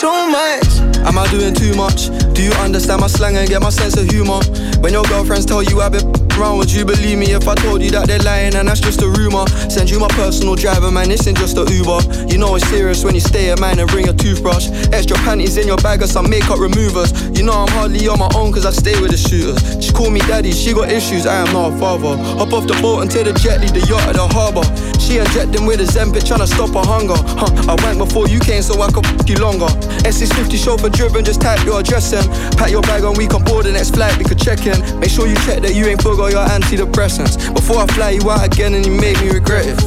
[0.00, 0.80] Too much?
[1.06, 2.10] Am I doing too much?
[2.34, 4.40] Do you understand my slang and get my sense of humor?
[4.82, 6.04] When your girlfriends tell you I've been
[6.36, 9.02] around, would you believe me if I told you that they're lying and that's just
[9.02, 9.46] a rumor?
[9.70, 12.26] Send you my personal driver, man, this ain't just a Uber.
[12.26, 14.66] You know it's serious when you stay at mine and bring a toothbrush.
[14.92, 17.14] Extra panties in your bag or some makeup removers.
[17.38, 19.62] You know I'm hardly on my own cause I stay with the shooters.
[19.84, 22.16] She call me daddy, she got issues, I am not a father.
[22.42, 24.66] Hop off the boat and take the jet, leave the yacht at the harbour.
[24.98, 27.14] She injecting with a Zen bitch trying to stop her hunger.
[27.38, 29.70] Huh, I went before you came so I could f you longer.
[30.02, 32.23] S650 chauffeur driven, just type your address in.
[32.56, 34.78] Pack your bag and we can board the next flight, we could check in.
[35.00, 37.52] Make sure you check that you ain't forgot your antidepressants.
[37.54, 39.78] Before I fly you out again and you made me regret it.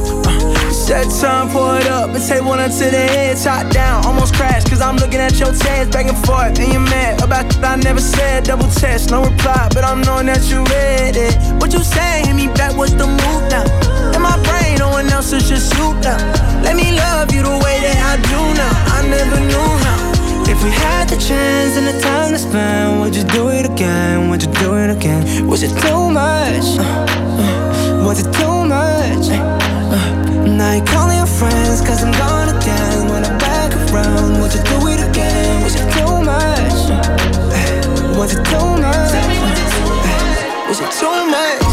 [0.72, 4.68] Set time, pour it up, and take one to the head, top down, almost crashed,
[4.68, 7.76] cause I'm looking at your tears back and forth, and you're mad about that I
[7.76, 11.34] never said, double test, no reply, but I'm knowing that you read it.
[11.60, 13.64] What you say, hit me back, what's the move now?
[14.14, 16.18] In my brain, no one else is just you now.
[16.62, 20.07] Let me love you the way that I do now, I never knew how.
[20.50, 24.30] If we had the chance and the time to spend, would you do it again?
[24.30, 25.46] Would you do it again?
[25.46, 26.66] Was it too much?
[26.78, 29.28] Uh, uh, was it too much?
[29.28, 34.54] Uh, now you're calling your friends cause I'm gone again When I'm back around, would
[34.54, 35.62] you do it again?
[35.62, 36.78] Was it too much?
[38.16, 39.12] Was it too much?
[40.68, 41.67] Was it too much?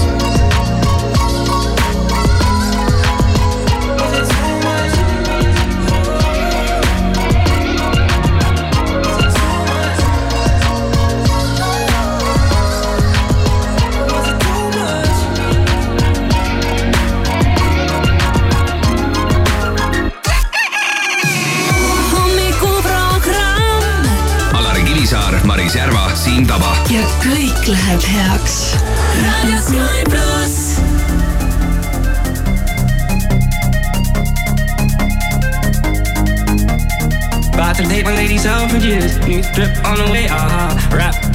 [26.25, 26.71] Siim Taba.
[26.89, 28.55] ja kõik läheb heaks.
[29.21, 30.55] raadio Sky pluss.
[37.53, 39.17] About to take my ladies out for years.
[39.27, 40.97] New drip on the way, uh-huh.
[40.97, 41.34] Rap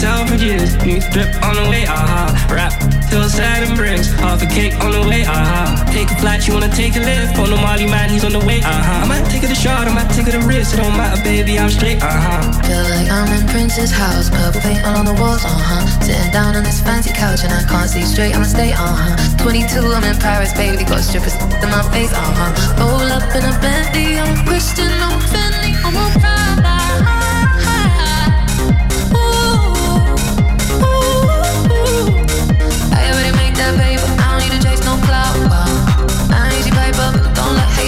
[0.00, 0.74] for years.
[0.82, 2.54] New drip on the way, uh-huh.
[2.54, 2.72] Rap
[3.10, 4.10] till sad and bricks.
[4.18, 5.92] Half a cake on the way, uh-huh.
[5.92, 7.38] Take a flight, you wanna take a lift.
[7.38, 9.04] On the Molly man, he's on the way, uh-huh.
[9.04, 10.74] I might take it a shot, I might take it a risk.
[10.74, 12.62] It don't matter, baby, I'm straight, uh-huh.
[12.66, 15.86] Feel like I'm in Prince's house, purple paint all on the walls, uh-huh.
[16.02, 19.42] Sitting down on this fancy couch and I can't see straight, I'ma stay, uh-huh.
[19.42, 22.82] 22, I'm in Paris, baby, got strippers in my face, uh-huh.
[22.82, 26.43] Roll up in a Bentley, I'm Christian, I'm Fendi, I'm a.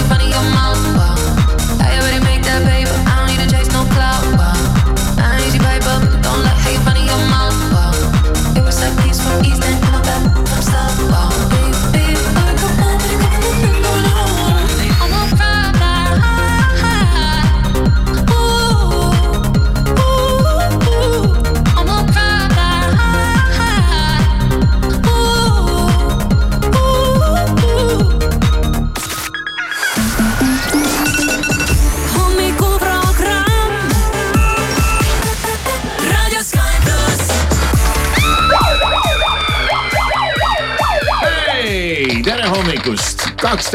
[0.08, 0.65] funny on my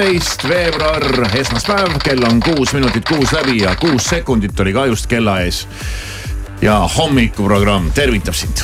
[0.02, 1.04] kaksteist veebruar,
[1.38, 5.68] esmaspäev, kell on kuus minutit kuus läbi ja kuus sekundit oli ka just kella ees.
[6.62, 8.64] ja hommikuprogramm tervitab sind.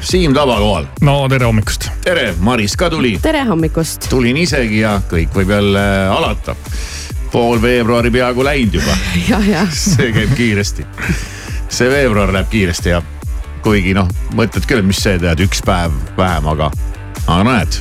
[0.00, 0.86] Siim Taba kohal.
[1.00, 1.88] no tere hommikust.
[2.04, 3.18] tere, Maris ka tuli.
[3.22, 4.08] tere hommikust.
[4.10, 6.56] tulin isegi ja kõik võib jälle alata.
[7.32, 8.96] pool veebruari peaaegu läinud juba
[9.30, 9.66] ja, ja.
[9.72, 10.86] see käib kiiresti.
[11.68, 13.00] see veebruar läheb kiiresti ja
[13.64, 16.70] kuigi noh, mõtled küll, mis see tead, üks päev vähem, aga,
[17.24, 17.80] aga näed.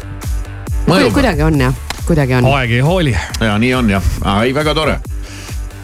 [1.11, 2.45] kuidagi on jah kuidagi on.
[2.55, 3.17] aeg ei hooli.
[3.39, 4.09] ja nii on jah,
[4.43, 4.99] ei väga tore.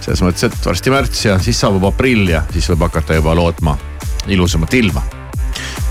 [0.02, 3.78] selles mõttes, et varsti märts ja siis saabub aprill ja siis võib hakata juba lootma
[4.28, 5.04] ilusamat ilma.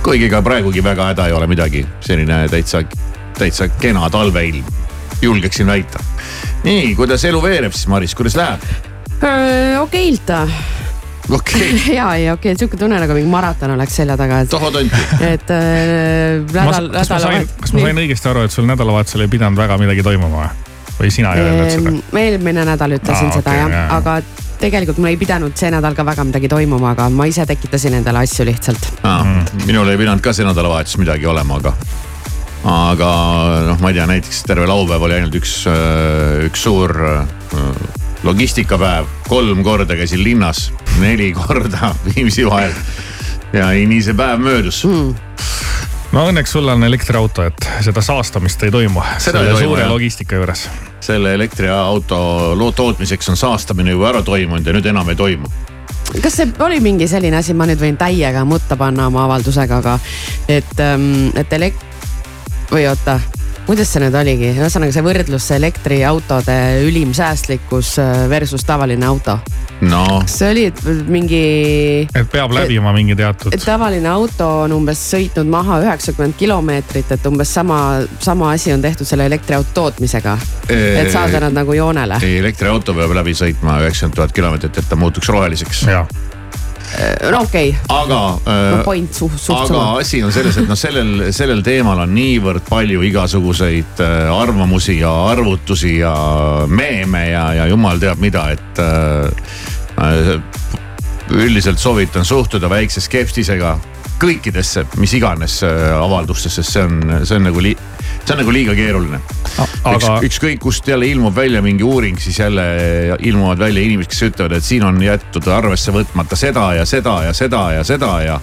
[0.02, 2.82] kuigi ka praegugi väga häda ei ole midagi, selline täitsa,
[3.38, 4.64] täitsa kena talveilm,
[5.22, 6.02] julgeksin väita.
[6.64, 8.68] nii, kuidas elu veereb siis, Maris, kuidas läheb?
[9.80, 10.79] okeilt okei
[11.36, 11.94] okay.
[11.94, 14.50] ja, ja okei okay,, sihuke tunne nagu mingi maraton oleks selja taga, et.
[14.52, 15.04] tohoo tonti.
[15.34, 16.90] et äh, nädal, nädal.
[16.98, 20.06] kas ma sain, kas ma sain õigesti aru, et sul nädalavahetusel ei pidanud väga midagi
[20.06, 20.68] toimuma või?
[21.00, 21.96] või sina ei öelnud seda?
[22.12, 24.18] ma eelmine nädal ütlesin ah, seda okay, jah ja,, aga
[24.60, 28.24] tegelikult mul ei pidanud see nädal ka väga midagi toimuma, aga ma ise tekitasin endale
[28.26, 29.24] asju lihtsalt ah,.
[29.24, 29.64] Mm.
[29.70, 31.74] minul ei pidanud ka see nädalavahetus midagi olema, aga,
[32.74, 33.10] aga
[33.70, 39.06] noh, ma ei tea, näiteks terve laupäev oli ainult üks, äh, üks suur äh, logistikapäev,
[39.28, 42.72] kolm korda käisin linnas, neli korda Viimsi vahel.
[43.52, 45.14] ja nii see päev möödus mm
[46.12, 49.02] no õnneks sul on elektriauto, et seda saastamist ei toimu.
[49.18, 49.90] selle suure jah.
[49.90, 50.68] logistika juures.
[51.00, 55.50] selle elektriauto tootmiseks on saastamine juba ära toimunud ja nüüd enam ei toimu
[56.22, 59.98] kas see oli mingi selline asi, ma nüüd võin täiega mutta panna oma avaldusega, aga
[60.48, 61.86] et, ähm, et elek-
[62.70, 63.20] või oota
[63.70, 66.54] kuidas see nüüd oligi, ühesõnaga see võrdlus, see elektriautode
[66.88, 69.36] ülim säästlikkus äh, versus tavaline auto
[69.86, 70.00] no..
[70.24, 70.64] kas see oli
[71.06, 71.42] mingi.
[72.10, 73.54] et peab läbima mingi teatud.
[73.62, 77.78] tavaline auto on umbes sõitnud maha üheksakümmend kilomeetrit, et umbes sama,
[78.18, 80.34] sama asi on tehtud selle elektriauto tootmisega.
[80.66, 82.18] et saada nad nagu joonele.
[82.26, 85.86] ei, elektriauto peab läbi sõitma üheksakümmend tuhat kilomeetrit, et ta muutuks roheliseks.
[86.98, 87.68] Äh, no okei.
[87.68, 87.96] okay..
[87.96, 92.02] aga äh, no point suht, suht aga asi on selles, et noh, sellel, sellel teemal
[92.02, 96.14] on niivõrd palju igasuguseid äh, arvamusi ja arvutusi ja
[96.66, 100.34] meeme ja, ja jumal teab mida, et äh,
[101.30, 103.76] üldiselt soovitan suhtuda väikse skepsisega
[104.20, 107.76] kõikidesse, mis iganes avaldustesse, sest see on, see on nagu li-,
[108.24, 109.96] see on nagu liiga keeruline aga...
[109.96, 110.08] Üks,.
[110.30, 112.64] ükskõik kust jälle ilmub välja mingi uuring, siis jälle
[113.18, 117.36] ilmuvad välja inimesed, kes ütlevad, et siin on jäetud arvesse võtmata seda ja seda ja
[117.36, 118.40] seda ja seda ja.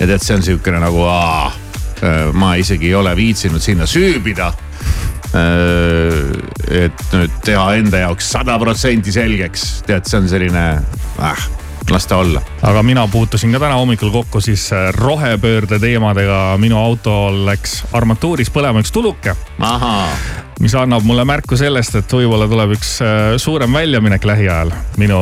[0.00, 1.04] ja tead, see on sihukene nagu,
[2.36, 4.52] ma isegi ei ole viitsinud sinna süübida
[5.36, 10.64] et nüüd teha enda jaoks sada protsenti selgeks, tead, see on selline
[11.20, 11.46] äh,
[11.90, 12.42] las ta olla.
[12.62, 16.56] aga mina puutusin ka täna hommikul kokku siis äh, rohepöörde teemadega.
[16.58, 19.36] minu autol läks armatuuris põlema üks tuluke.
[20.60, 24.70] mis annab mulle märku sellest, et võib-olla tuleb üks äh, suurem väljaminek lähiajal.
[24.96, 25.18] minu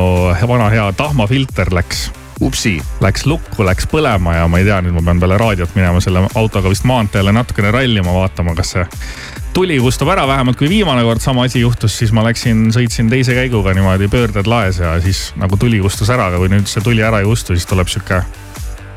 [0.47, 2.09] vana hea tahmafilter läks
[2.41, 2.81] upsi.
[3.01, 6.25] Läks lukku, läks põlema ja ma ei tea, nüüd ma pean peale raadiot minema selle
[6.35, 8.85] autoga vist maanteele natukene rallima, vaatama, kas see
[9.55, 13.35] tuli kustub ära, vähemalt kui viimane kord sama asi juhtus, siis ma läksin, sõitsin teise
[13.37, 17.03] käiguga niimoodi pöörded laes ja siis nagu tuli kustus ära, aga kui nüüd see tuli
[17.05, 18.19] ära ei kustu, siis tuleb sihuke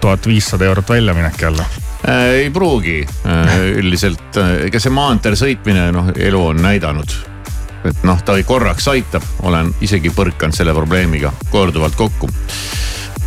[0.03, 2.25] tuhat viissada eurot väljaminek jälle äh,.
[2.43, 7.15] ei pruugi äh,, üldiselt äh, ega see maanteel sõitmine, noh, elu on näidanud.
[7.87, 12.31] et noh, ta korraks aitab, olen isegi põrkanud selle probleemiga korduvalt kokku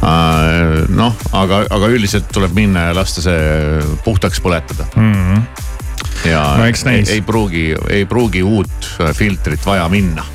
[0.04, 0.84] äh,.
[0.92, 5.12] noh, aga, aga üldiselt tuleb minna ja lasta see puhtaks põletada mm.
[5.16, 5.70] -hmm
[6.26, 10.26] ja no, ei, ei pruugi, ei pruugi uut äh, filtrit vaja minna.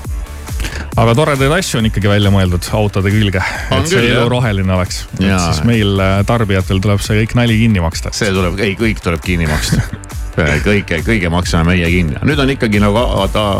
[0.97, 3.43] Aga toredaid asju on ikkagi välja mõeldud autode külge,
[3.77, 5.05] et see elu roheline oleks.
[5.21, 8.15] siis meil äh, tarbijatel tuleb see kõik nali kinni maksta.
[8.17, 9.85] see tuleb, ei kõik tuleb kinni maksta
[10.37, 12.19] kõike, kõige maksame meie kinni.
[12.29, 13.01] nüüd on ikkagi nagu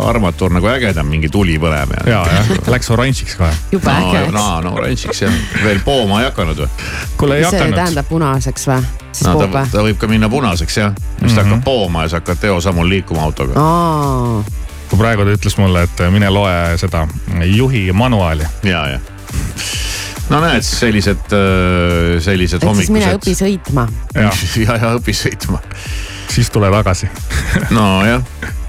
[0.07, 2.05] armatuur nagu ägedam, mingi tuli põleb ja.
[2.11, 3.51] ja, jah, läks oranžiks kohe.
[3.71, 4.31] jube no, äge.
[4.35, 6.69] no, no oranžiks jah, veel pooma ei hakanud või?
[7.17, 7.73] kuule ei hakanud.
[7.73, 8.79] see tähendab punaseks või?
[9.25, 11.35] no, ta, ta võib ka minna punaseks jah, siis mm -hmm.
[11.35, 13.67] ta hakkab pooma ja sa hakkad teosammul liikuma autoga.
[14.89, 17.07] kui praegu ta ütles mulle, et mine loe seda
[17.45, 18.45] juhi manuaali.
[18.63, 18.99] ja, ja
[20.29, 22.87] no näed, sellised, äh, sellised hommikused.
[22.87, 23.87] siis mine õpi sõitma.
[24.15, 24.31] ja,
[24.65, 25.61] ja, ja õpi sõitma.
[26.29, 27.09] Siis tule tagasi
[27.77, 28.23] nojah,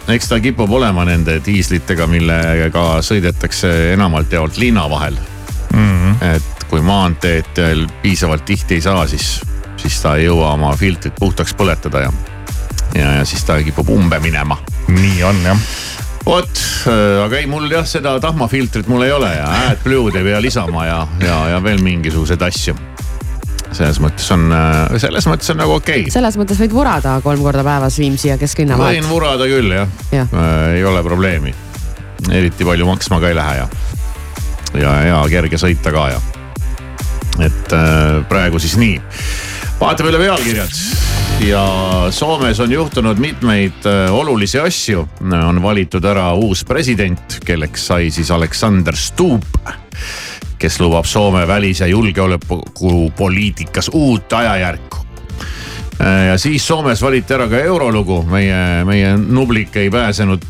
[0.08, 5.18] eks ta kipub olema nende diislitega, millega sõidetakse enamalt jaolt linna vahel
[5.72, 5.78] mm.
[5.80, 6.24] -hmm.
[6.34, 9.40] et kui maanteedel piisavalt tihti ei saa, siis
[9.78, 12.12] siis ta ei jõua oma filtrit puhtaks põletada ja,
[12.94, 14.58] ja, ja siis ta kipub umbe minema.
[14.88, 15.68] nii on jah
[16.28, 20.42] vot, äh, aga ei, mul jah, seda tahmafiltrit mul ei ole ja AdBlue'd ei pea
[20.44, 22.76] lisama ja, ja, ja veel mingisuguseid asju.
[23.72, 24.48] Selles mõttes on,
[25.00, 26.12] selles mõttes on nagu okei okay..
[26.12, 28.98] selles mõttes võid vurada kolm korda päevas Viimsi ja Kesklinna vahet.
[28.98, 30.24] võin vurada küll jah ja.
[30.24, 31.54] äh,, ei ole probleemi.
[32.30, 33.68] eriti palju maksma ka ei lähe ja,
[34.80, 36.22] ja hea kerge sõita ka ja.
[37.44, 38.96] et äh, praegu siis nii.
[39.80, 40.80] vaatame üle pealkirjad
[41.44, 41.62] ja
[42.10, 45.08] Soomes on juhtunud mitmeid äh, olulisi asju.
[45.48, 49.44] on valitud ära uus president, kelleks sai siis Aleksander Stubb
[50.58, 54.96] kes lubab Soome välis- ja julgeolekupoliitikas uut ajajärku.
[56.28, 60.44] ja siis Soomes valiti ära ka eurolugu, meie, meie Nublik ei pääsenud,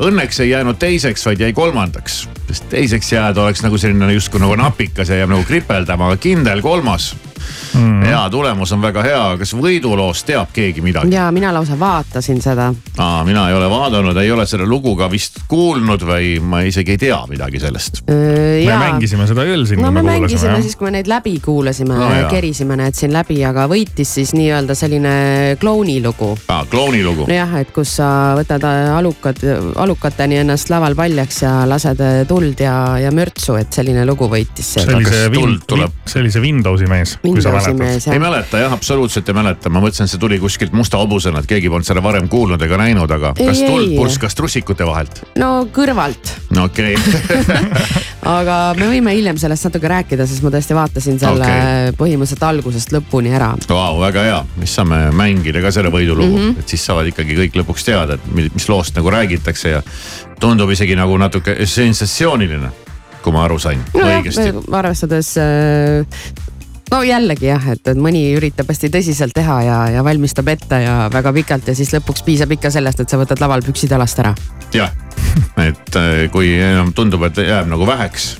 [0.00, 2.28] õnneks ei jäänud teiseks, vaid jäi kolmandaks.
[2.48, 6.62] sest teiseks jääda oleks nagu selline justkui nagu napikas ja jääb nagu kripeldama, aga kindel
[6.62, 7.14] kolmas
[7.74, 8.02] mm..
[8.06, 11.14] hea tulemus on väga hea, kas võiduloost teab keegi midagi?
[11.14, 12.70] ja mina lausa vaatasin seda.
[12.98, 16.96] aa, mina ei ole vaadanud, ei ole selle lugu ka vist kuulnud või ma isegi
[16.96, 18.02] ei tea midagi sellest.
[18.08, 19.82] me mängisime seda küll siin.
[19.84, 20.62] no me mängisime jah.
[20.64, 24.76] siis, kui me neid läbi kuulasime no,, kerisime need siin läbi, aga võitis siis nii-öelda
[24.78, 25.14] selline
[25.60, 26.32] klounilugu.
[26.52, 27.28] aa, klounilugu.
[27.30, 29.40] nojah, et kus sa võtad alukad,
[29.82, 34.74] alukateni ennast laval paljaks ja lased tuld ja, ja mürtsu, et selline lugu võitis.
[34.76, 35.58] see oli see, Win,
[36.06, 37.61] see oli see Windowsi mees kui sa mäletad.
[38.12, 41.70] Ei mäleta jah, absoluutselt ei mäleta, ma mõtlesin, see tuli kuskilt musta hobusena, et keegi
[41.72, 45.22] polnud seda varem kuulnud ega näinud, aga ei, kas tuld purskas trussikute vahelt?
[45.40, 46.34] no kõrvalt.
[46.56, 48.02] no okei okay.
[48.36, 51.96] aga me võime hiljem sellest natuke rääkida, sest ma tõesti vaatasin selle okay.
[51.98, 53.52] põhimõtteliselt algusest lõpuni ära.
[53.68, 56.62] Vau, väga hea, siis saame mängida ka selle võidulugu mm, -hmm.
[56.62, 59.82] et siis saavad ikkagi kõik lõpuks teada, et mis loost nagu räägitakse ja
[60.40, 62.72] tundub isegi nagu natuke sensatsiooniline
[63.22, 64.50] kui ma aru sain no, õigesti.
[64.74, 66.22] arvestades äh,
[66.92, 70.96] no jällegi jah, et, et mõni üritab hästi tõsiselt teha ja, ja valmistab ette ja
[71.12, 74.34] väga pikalt ja siis lõpuks piisab ikka sellest, et sa võtad laval püksid jalast ära.
[74.76, 74.92] jah,
[75.64, 78.34] et äh, kui enam tundub, et jääb nagu väheks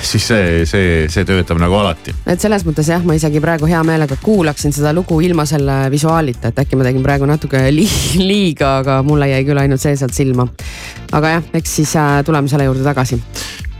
[0.00, 2.14] siis see, see, see töötab nagu alati.
[2.28, 6.52] et selles mõttes jah, ma isegi praegu hea meelega kuulaksin seda lugu ilma selle visuaalita,
[6.52, 7.88] et äkki ma tegin praegu natuke li
[8.20, 10.48] liiga, aga mulle jäi küll ainult see sealt silma.
[11.12, 13.20] aga jah, eks siis äh, tuleme selle juurde tagasi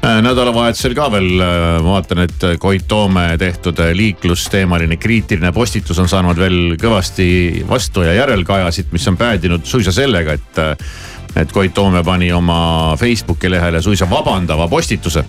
[0.04, 6.08] nädalavahetusel ka veel ma äh, vaatan, et Koit Toome tehtud äh, liiklusteemaline kriitiline postitus on
[6.08, 7.26] saanud veel kõvasti
[7.68, 10.60] vastu ja järelkajasid, mis on päädinud suisa sellega, et,
[11.40, 15.24] et Koit Toome pani oma Facebooki lehele suisa vabandava postituse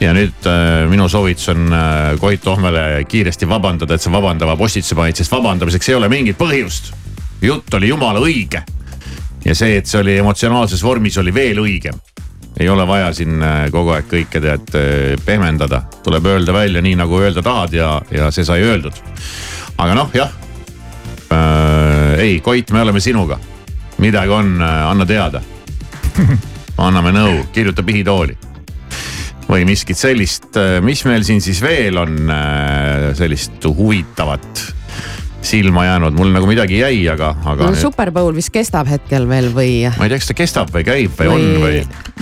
[0.00, 4.96] ja nüüd äh, minu soovitus on äh, Koit Tohmele kiiresti vabandada, et sa vabandava postituse
[4.98, 6.92] panid, sest vabandamiseks ei ole mingit põhjust.
[7.42, 8.62] jutt oli jumala õige.
[9.44, 12.00] ja see, et see oli emotsionaalses vormis, oli veel õigem
[12.60, 16.96] ei ole vaja siin äh, kogu aeg kõike tead äh, pehmendada, tuleb öelda välja nii
[17.00, 18.98] nagu öelda tahad ja, ja see sai öeldud.
[19.78, 20.30] aga noh, jah
[21.32, 22.20] äh,.
[22.20, 23.38] ei, Koit, me oleme sinuga,
[23.98, 25.42] midagi on äh,, anna teada.
[26.82, 28.36] anname nõu, kirjuta pihitooli
[29.48, 32.30] või miskit sellist, mis meil siin siis veel on
[33.18, 34.62] sellist huvitavat
[35.46, 37.70] silma jäänud, mul nagu midagi jäi, aga, aga.
[37.70, 39.72] no Super Bowl vist kestab hetkel veel või?
[39.98, 41.48] ma ei tea, kas ta kestab või käib või, või...
[41.48, 41.64] on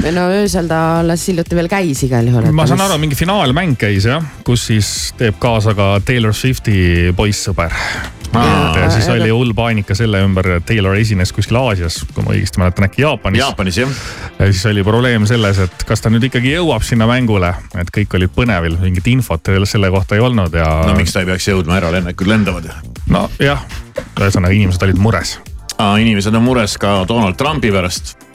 [0.04, 0.14] või?
[0.16, 2.50] no öösel ta alles hiljuti veel käis igal juhul.
[2.56, 7.74] ma saan aru, mingi finaalmäng käis jah, kus siis teeb kaasa ka Taylor Swifti poissõber
[8.34, 12.62] Ja siis oli hull paanika selle ümber, et Taylor esines kuskil Aasias, kui ma õigesti
[12.62, 13.42] mäletan, äkki Jaapanis.
[13.42, 13.92] Jaapanis jah.
[14.38, 18.16] ja siis oli probleem selles, et kas ta nüüd ikkagi jõuab sinna mängule, et kõik
[18.20, 20.68] olid põnevil, mingit infot selle kohta ei olnud ja.
[20.86, 22.70] no miks ta ei peaks jõudma, eralennukud lendavad.
[23.10, 23.66] nojah,
[24.14, 25.38] ühesõnaga inimesed olid mures.
[25.78, 28.29] inimesed on mures ka Donald Trumpi pärast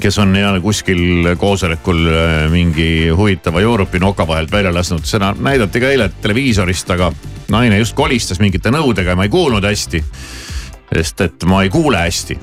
[0.00, 5.80] kes on jälle kuskil koosolekul äh, mingi huvitava joorupi noka vahelt välja lasknud, seda näidati
[5.80, 7.12] ka eile televiisorist, aga
[7.52, 10.04] naine just kolistas mingite nõudega ja ma ei kuulnud hästi.
[10.94, 12.38] sest et ma ei kuule hästi.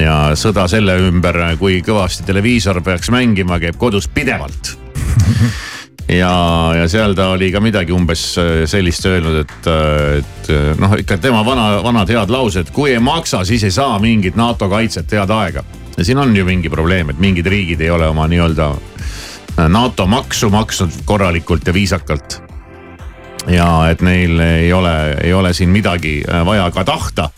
[0.00, 4.78] ja sõda selle ümber, kui kõvasti televiisor peaks mängima, käib kodus pidevalt
[6.22, 6.32] ja,
[6.76, 11.18] ja seal ta oli ka midagi umbes äh, sellist öelnud, et, äh, et noh, ikka
[11.18, 15.30] tema vana, vanad head laused, kui ei maksa, siis ei saa mingit NATO kaitset head
[15.30, 15.64] aega
[15.96, 18.68] ja siin on ju mingi probleem, et mingid riigid ei ole oma nii-öelda
[19.58, 22.42] äh, NATO maksu maksnud korralikult ja viisakalt.
[23.46, 27.30] ja et neil ei ole, ei ole siin midagi äh, vaja ka tahta.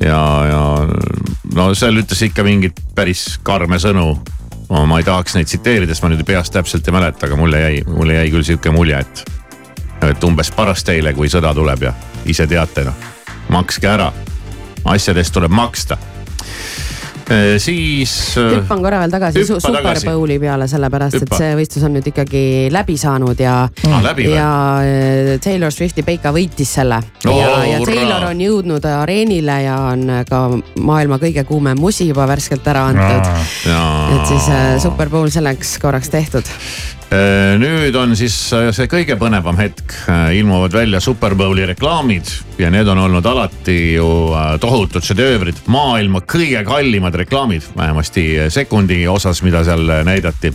[0.00, 0.88] ja, ja
[1.54, 4.18] no seal ütles ikka mingeid päris karme sõnu.
[4.86, 7.84] ma ei tahaks neid tsiteerida, sest ma nüüd peast täpselt ei mäleta, aga mulle jäi,
[7.86, 9.24] mulle jäi küll sihuke mulje, et,
[10.06, 13.08] et umbes paras teile, kui sõda tuleb ja ise teate noh,
[13.50, 14.12] makske ära
[14.84, 15.98] asjadest tuleb maksta
[17.58, 18.14] siis.
[18.38, 21.36] Äh, hüppan korra veel tagasi su Super Bowli peale, sellepärast Hüppa.
[21.36, 22.42] et see võistlus on nüüd ikkagi
[22.74, 24.08] läbi saanud ja ah,.
[24.24, 24.50] ja
[24.82, 27.34] äh, Taylor Swifti Peika võitis selle oh,.
[27.36, 30.44] ja, ja Taylor on jõudnud areenile ja on ka
[30.80, 33.34] maailma kõige kuumem musi juba värskelt ära antud
[33.74, 34.16] ah,.
[34.16, 34.50] et siis
[34.82, 39.94] Super Bowl selleks korraks tehtud Äh, nüüd on siis äh, see kõige põnevam hetk,
[40.36, 44.06] ilmuvad välja Super Bowli reklaamid ja need on olnud alati ju
[44.62, 50.52] tohutud šedöövrid, maailma kõige kallimad reklaamid, vähemasti sekundi osas, mida seal näidati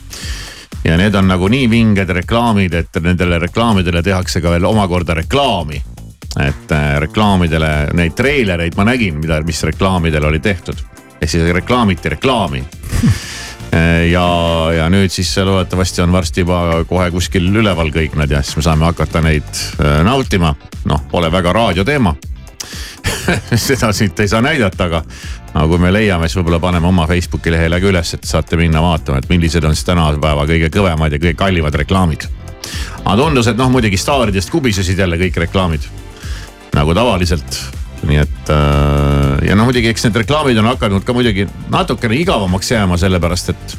[0.85, 5.81] ja need on nagu nii vinged reklaamid, et nendele reklaamidele tehakse ka veel omakorda reklaami.
[6.35, 10.75] et reklaamidele, neid treilereid ma nägin, mida, mis reklaamidele oli tehtud.
[11.21, 12.63] ehk siis reklaamiti reklaami
[14.11, 14.27] ja,
[14.75, 18.65] ja nüüd siis loodetavasti on varsti juba kohe kuskil üleval kõik nad ja siis me
[18.65, 20.55] saame hakata neid eh, nautima.
[20.85, 22.15] noh, pole väga raadioteema
[23.67, 25.01] seda siit ei saa näidata, aga,
[25.53, 28.81] aga kui me leiame, siis võib-olla paneme oma Facebooki lehele ka üles, et saate minna
[28.81, 32.27] vaatama, et millised on siis tänapäeva kõige kõvemad ja kõige kallimad reklaamid.
[33.03, 35.89] aga tundus, et noh, muidugi staaridest kubisesid jälle kõik reklaamid
[36.75, 37.59] nagu tavaliselt
[38.05, 42.71] nii et äh, ja noh, muidugi eks need reklaamid on hakanud ka muidugi natukene igavamaks
[42.71, 43.77] jääma, sellepärast et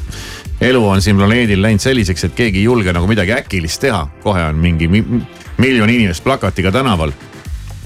[0.69, 4.07] elu on siin planeedil läinud selliseks, et keegi ei julge nagu midagi äkilist teha.
[4.23, 4.89] kohe on mingi
[5.57, 7.11] miljon inimest plakatiga tänaval.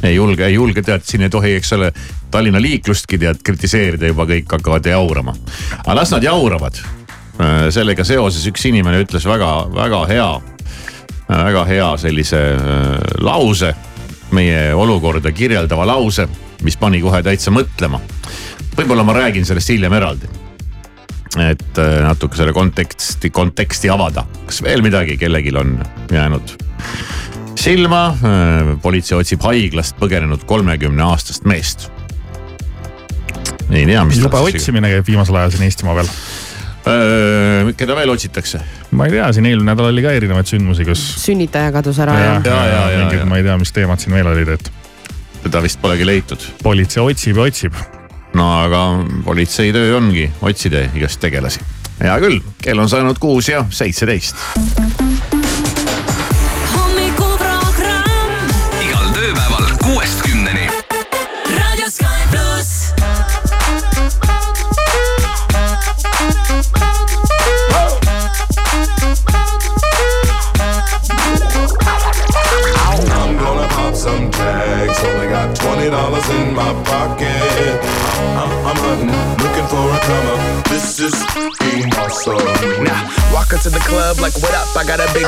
[0.04, 1.92] ei julge, ei julge, tead, siin ei tohi, eks ole,
[2.32, 5.36] Tallinna liiklustki tead kritiseerida, juba kõik hakkavad jaurama.
[5.84, 6.82] aga las nad jauravad.
[7.42, 10.32] Äh, sellega seoses üks inimene ütles väga-väga hea,
[11.30, 13.76] väga hea sellise äh, lause
[14.36, 16.28] meie olukorda kirjeldava lause,
[16.66, 18.00] mis pani kohe täitsa mõtlema.
[18.78, 20.30] võib-olla ma räägin sellest hiljem eraldi.
[21.40, 25.80] et äh, natuke selle konteksti, konteksti avada, kas veel midagi kellelgi on
[26.12, 26.58] jäänud
[27.56, 28.06] silma.
[28.08, 31.90] Äh, politsei otsib haiglast põgenenud kolmekümne aastast meest.
[33.70, 34.20] ei tea, mis.
[34.20, 36.16] jube otsimine käib viimasel ajal siin Eestimaa peal
[37.78, 38.62] keda veel otsitakse?
[38.92, 41.02] Ma ei tea, siin eelmine nädal oli ka erinevaid sündmusi, kus.
[41.24, 44.32] sünnitaja kadus ära ja, ja, ja, ja, mingid, ma ei tea, mis teemad siin veel
[44.34, 44.72] olid, et.
[45.46, 46.48] teda vist polegi leitud.
[46.64, 47.84] politsei otsib ja otsib.
[48.38, 48.86] no aga
[49.26, 51.64] politsei töö ongi otsida igast tegelasi.
[52.02, 55.41] hea küll, kell on saanud kuus ja seitseteist
[75.92, 77.28] in my pocket.
[78.40, 79.12] I'm, I'm hunting,
[79.44, 80.68] looking for a come up.
[80.70, 81.16] This is
[81.60, 82.38] being awesome.
[82.84, 84.72] Now, walk into the club like, what up?
[84.78, 85.28] I got a big.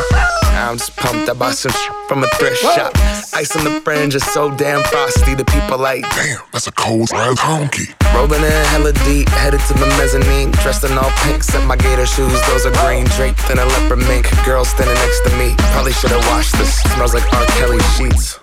[0.55, 1.29] I'm just pumped.
[1.29, 1.73] I bought some
[2.07, 2.93] from a thrift shop.
[3.33, 5.35] Ice on the fringe is so damn frosty.
[5.35, 7.91] The people like, damn, that's a cold ass honky.
[8.15, 10.51] Rolling in hella deep, headed to the mezzanine.
[10.63, 12.39] Dressed in all pink, set my gator shoes.
[12.47, 14.31] Those are green, draped in a leopard mink.
[14.45, 15.55] Girl standing next to me.
[15.73, 16.79] Probably should've washed this.
[16.95, 17.45] Smells like R.
[17.59, 18.42] Kelly sheets.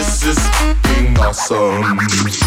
[0.00, 0.38] This is
[0.82, 1.82] being awesome.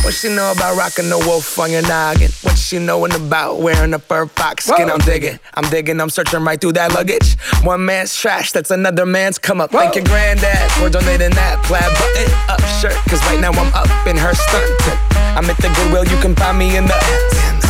[0.03, 2.31] What she know about rocking the wolf on your noggin?
[2.41, 4.87] What she knowin' about wearing a fur fox skin?
[4.87, 4.95] Whoa.
[4.95, 7.37] I'm digging, I'm digging, I'm searching right through that luggage.
[7.63, 9.71] One man's trash, that's another man's come up.
[9.71, 9.81] Whoa.
[9.81, 12.95] Thank your granddad for donating that plaid button up shirt.
[13.07, 15.22] Cause right now I'm up in her stunt.
[15.35, 16.93] I'm at the Goodwill, you can find me in the.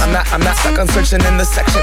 [0.04, 1.80] I'm not, I'm not stuck on searching in the section.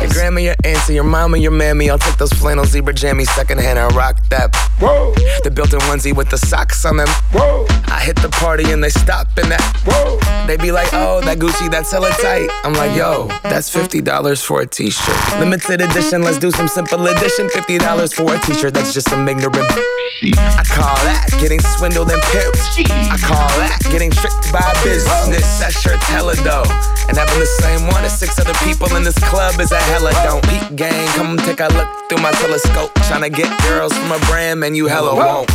[0.00, 1.90] Your grandma, your auntie, your mama, your mammy.
[1.90, 4.56] I'll take those flannel zebra jammies secondhand and rock that.
[4.80, 5.12] Whoa.
[5.44, 7.08] The built-in onesie with the socks on them.
[7.32, 7.66] Whoa.
[7.88, 9.60] I hit the party and they stop in that.
[9.84, 10.18] Whoa.
[10.46, 12.48] They be like, oh, that Gucci, that's hella tight.
[12.64, 15.38] I'm like, yo, that's $50 for a t-shirt.
[15.38, 17.48] Limited edition, let's do some simple edition.
[17.48, 19.56] $50 for a t-shirt, that's just some ignorant.
[19.60, 22.80] I call that getting swindled and pimped.
[23.12, 25.17] I call that getting tricked by business.
[25.26, 26.70] That shirt's hella dope.
[27.08, 30.12] And having the same one as six other people in this club is a hella
[30.24, 30.42] don't.
[30.48, 32.94] Peak gang, come take a look through my telescope.
[33.08, 35.50] Tryna get girls from a brand, man, you hella won't.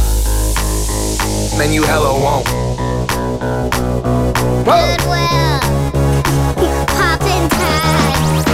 [1.58, 2.46] Man, you hella won't.
[4.66, 5.60] Goodwill.
[6.88, 8.46] Poppin' tags.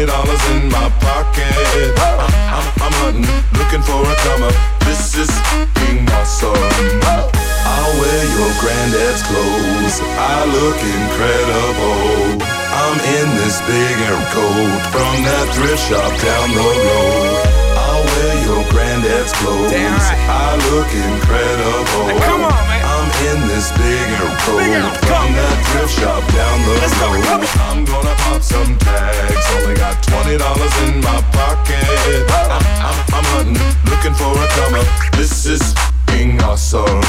[0.00, 1.92] dollars in my pocket.
[2.00, 3.28] I'm, I'm, hunting,
[3.60, 4.56] looking for a come up.
[4.88, 5.28] This is
[5.76, 6.56] being awesome.
[6.56, 9.96] I'll wear your granddad's clothes.
[10.16, 12.40] I look incredible.
[12.40, 17.52] I'm in this big air coat from that thrift shop down the road.
[17.76, 19.76] I'll wear your granddad's clothes.
[19.76, 22.04] I look incredible.
[22.08, 22.91] Now come on, man.
[23.02, 24.62] I'm in this big air coat
[25.02, 25.34] from coat.
[25.34, 27.18] that thrift shop down the Let's road.
[27.26, 27.42] come.
[27.66, 29.42] I'm gonna pop some tags.
[29.58, 31.82] Only got twenty dollars in my pocket.
[32.30, 33.58] I'm, I'm, I'm hunting,
[33.90, 34.86] looking for a comer.
[35.18, 37.02] This is f***ing awesome.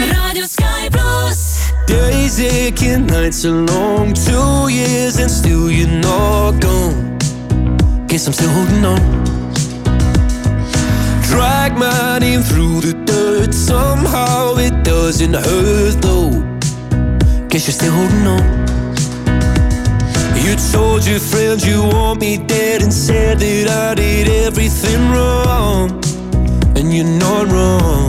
[0.00, 1.70] Radio Sky Plus.
[1.86, 4.14] Days aching, nights are long.
[4.14, 7.18] Two years and still you're not gone.
[8.08, 9.00] Guess I'm still holding on.
[11.28, 13.52] Drag my name through the dirt.
[13.52, 16.30] Somehow it doesn't hurt though.
[17.48, 18.44] Guess you're still holding on.
[20.42, 26.02] You told your friends you want me dead and said that I did everything wrong.
[26.76, 28.08] And you're not wrong.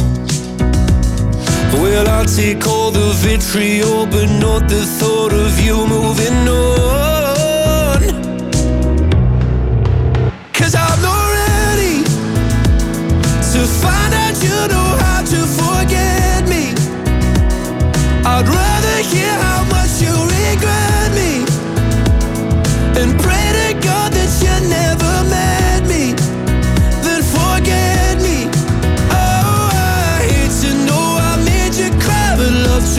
[1.73, 7.08] Well, I'll take all the vitriol, but not the thought of you moving on.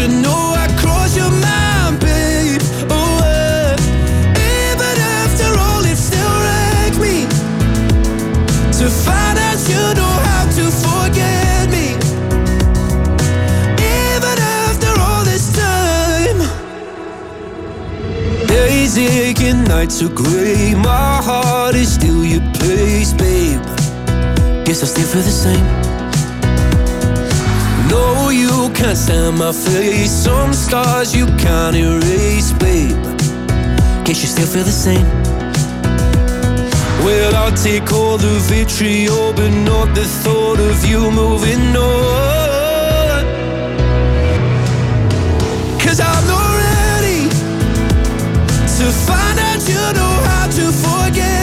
[0.01, 0.03] Nights
[0.53, 1.15] are gray.
[1.15, 1.75] My heart
[5.85, 7.27] is still right me
[8.79, 11.95] To find us you don't how to forget me
[13.89, 16.41] Even after all this time
[18.71, 21.11] Easy again not zu glue maar
[21.73, 23.65] I still your place, babe.
[24.65, 25.90] Guess I still feel the same.
[28.75, 30.11] Can't stand my face.
[30.11, 32.97] Some scars you can't erase, babe.
[34.05, 35.07] Guess you still feel the same.
[37.05, 43.25] Well, I'll take all the vitriol, but not the thought of you moving on.
[45.81, 47.29] Cause I'm not ready
[48.79, 51.40] to find out you know how to forget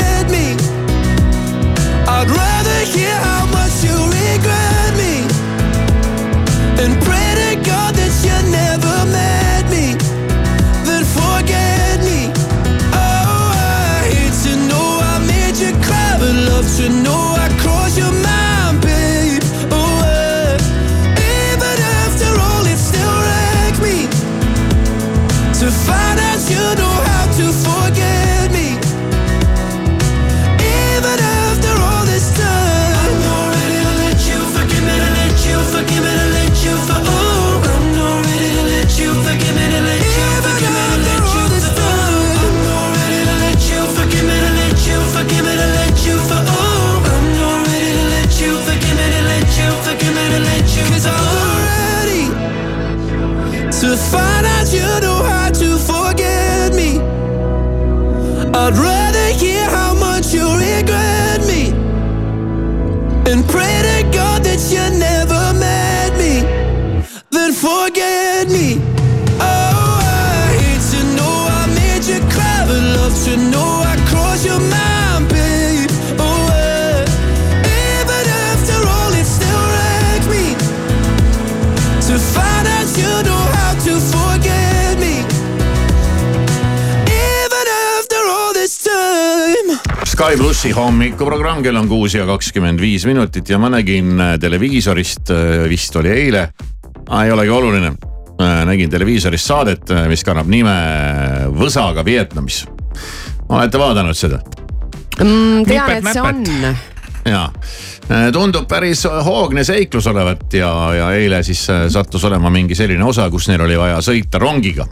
[90.18, 95.30] Sky plussi hommikuprogramm, kell on kuus ja kakskümmend viis minutit ja ma nägin äh, televiisorist,
[95.70, 96.40] vist oli eile.
[97.22, 97.92] ei olegi oluline,
[98.66, 100.74] nägin televiisorist saadet, mis kannab nime
[101.54, 102.66] Võsaga Vietnamis.
[103.50, 104.40] olete vaadanud seda?
[105.22, 105.68] mm,.
[105.70, 106.42] tean, et see on.
[107.30, 113.06] ja tundub päris hoogne seiklus olevat ja, ja eile siis äh, sattus olema mingi selline
[113.06, 114.90] osa, kus neil oli vaja sõita rongiga.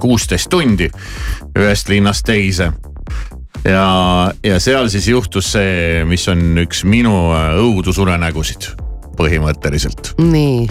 [0.00, 0.90] kuusteist tundi
[1.58, 2.72] ühest linnast teise.
[3.64, 8.72] ja, ja seal siis juhtus see, mis on üks minu äh, õudusunenägusid
[9.16, 10.12] põhimõtteliselt.
[10.20, 10.66] nii,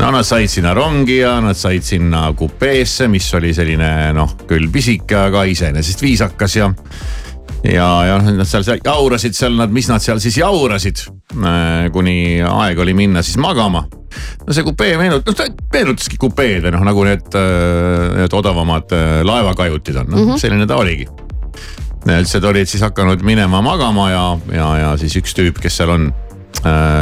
[0.00, 4.66] no nad said sinna rongi ja nad said sinna kupeesse, mis oli selline noh, küll
[4.72, 6.72] pisike, aga iseenesest viisakas ja
[7.64, 11.06] ja, ja nad seal seal jaurasid seal nad, mis nad seal siis jaurasid,
[11.94, 13.86] kuni aeg oli minna siis magama.
[14.46, 17.38] no see kupee meenutas, noh ta meenutaski kupeed või noh, nagu need,
[18.16, 20.40] need odavamad äh, laevakajutid on, noh mm -hmm.
[20.40, 21.08] selline ta oligi.
[22.06, 26.08] Üldse olid siis hakanud minema magama ja, ja, ja siis üks tüüp, kes seal on,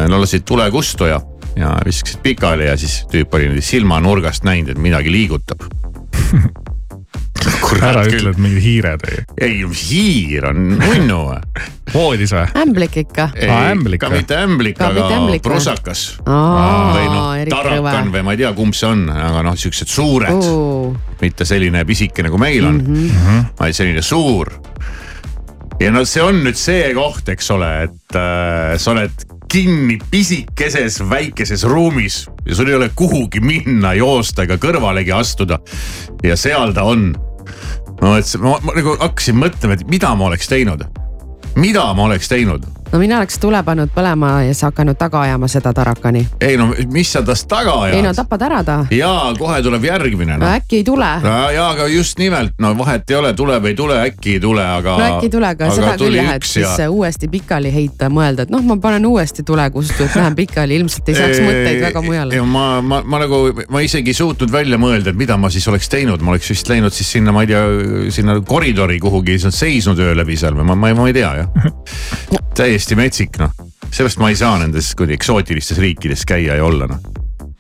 [0.09, 1.21] no lasid tule kustu ja
[1.57, 5.63] ja viskasid pikali ja siis tüüp oli niimoodi silmanurgast näinud, et midagi liigutab
[7.85, 9.23] ära ütle, et mingid hiired või?
[9.45, 11.65] ei, mis hiir on nunnu või?
[11.95, 12.45] voodis või?
[12.63, 13.29] ämblik ikka.
[13.37, 13.51] ei,
[14.01, 15.09] ka mitte ämblik, aga
[15.45, 16.05] prusakas.
[16.25, 20.95] Või noh, tarakan või ma ei tea, kumb see on, aga noh, siuksed suured Oo.
[21.21, 23.27] mitte selline pisike nagu meil on mm, Mhm.
[23.27, 23.45] -hmm.
[23.61, 24.53] vaid selline suur.
[25.81, 31.01] Ja no see on nüüd see koht, eks ole, et äh, sa oled kinni pisikeses
[31.11, 35.61] väikeses ruumis ja sul ei ole kuhugi minna, joosta ega kõrvalegi astuda.
[36.25, 37.13] ja seal ta on.
[38.01, 40.87] no et ma, ma nagu hakkasin mõtlema, et mida ma oleks teinud.
[41.57, 45.49] mida ma oleks teinud no mina oleks tule pannud põlema ja siis hakanud taga ajama
[45.51, 46.25] seda tarakani.
[46.41, 48.21] ei no mis sa tast taga ei no ajad?
[48.23, 48.77] tapad ära ta.
[48.91, 50.55] jaa, kohe tuleb järgmine no noh.
[50.59, 51.11] äkki ei tule.
[51.25, 54.65] no ja, aga just nimelt, no vahet ei ole, tuleb, ei tule, äkki ei tule,
[54.65, 54.97] aga.
[54.99, 58.47] no äkki ei tule, aga seda küll jah, et siis ja- uuesti pikali heita, mõelda,
[58.47, 62.05] et noh, ma panen uuesti tule kustu, et lähen pikali, ilmselt ei saaks mõtteid väga
[62.05, 62.43] mujale.
[62.47, 65.91] ma, ma, ma nagu, ma isegi ei suutnud välja mõelda, et mida ma siis oleks
[65.93, 67.65] teinud, ma oleks vist läinud siis sinna, ma ei tea,
[68.15, 71.53] sinna koridori kuhugi, seisnud öö läbi seal või ma, ma, ma ei tea jah.
[72.75, 73.53] täiesti metsik noh,
[73.95, 76.99] sellest ma ei saa nendes kuidagi eksootilistes riikides käia ja olla noh.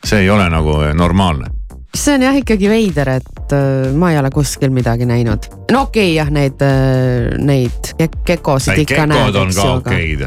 [0.02, 1.52] see ei ole nagu normaalne.
[1.94, 5.46] see on jah ikkagi veider, et äh, ma ei ole kuskil midagi näinud.
[5.70, 6.64] no okei okay, jah, neid,
[7.38, 10.26] neid kek- gekosid ikka näed, gekod on ka okeid.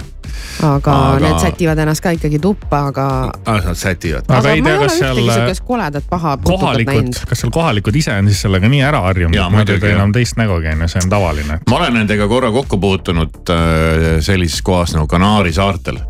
[0.63, 3.07] Aga aga- need sätivad ennast ka ikkagi tuppa, aga.
[3.45, 4.25] ah, nad sätivad.
[4.27, 8.15] aga ei tea, ei ole kas seal sihukest koledat paha kohalikud kas seal kohalikud ise
[8.17, 10.01] on siis sellega nii ära harjunud, et muidu muidugi, ei tee jah.
[10.01, 11.59] enam teist nägugi on ju, see on tavaline.
[11.69, 16.01] ma olen nendega korra kokku puutunud äh, sellises kohas nagu Kanaari saartel.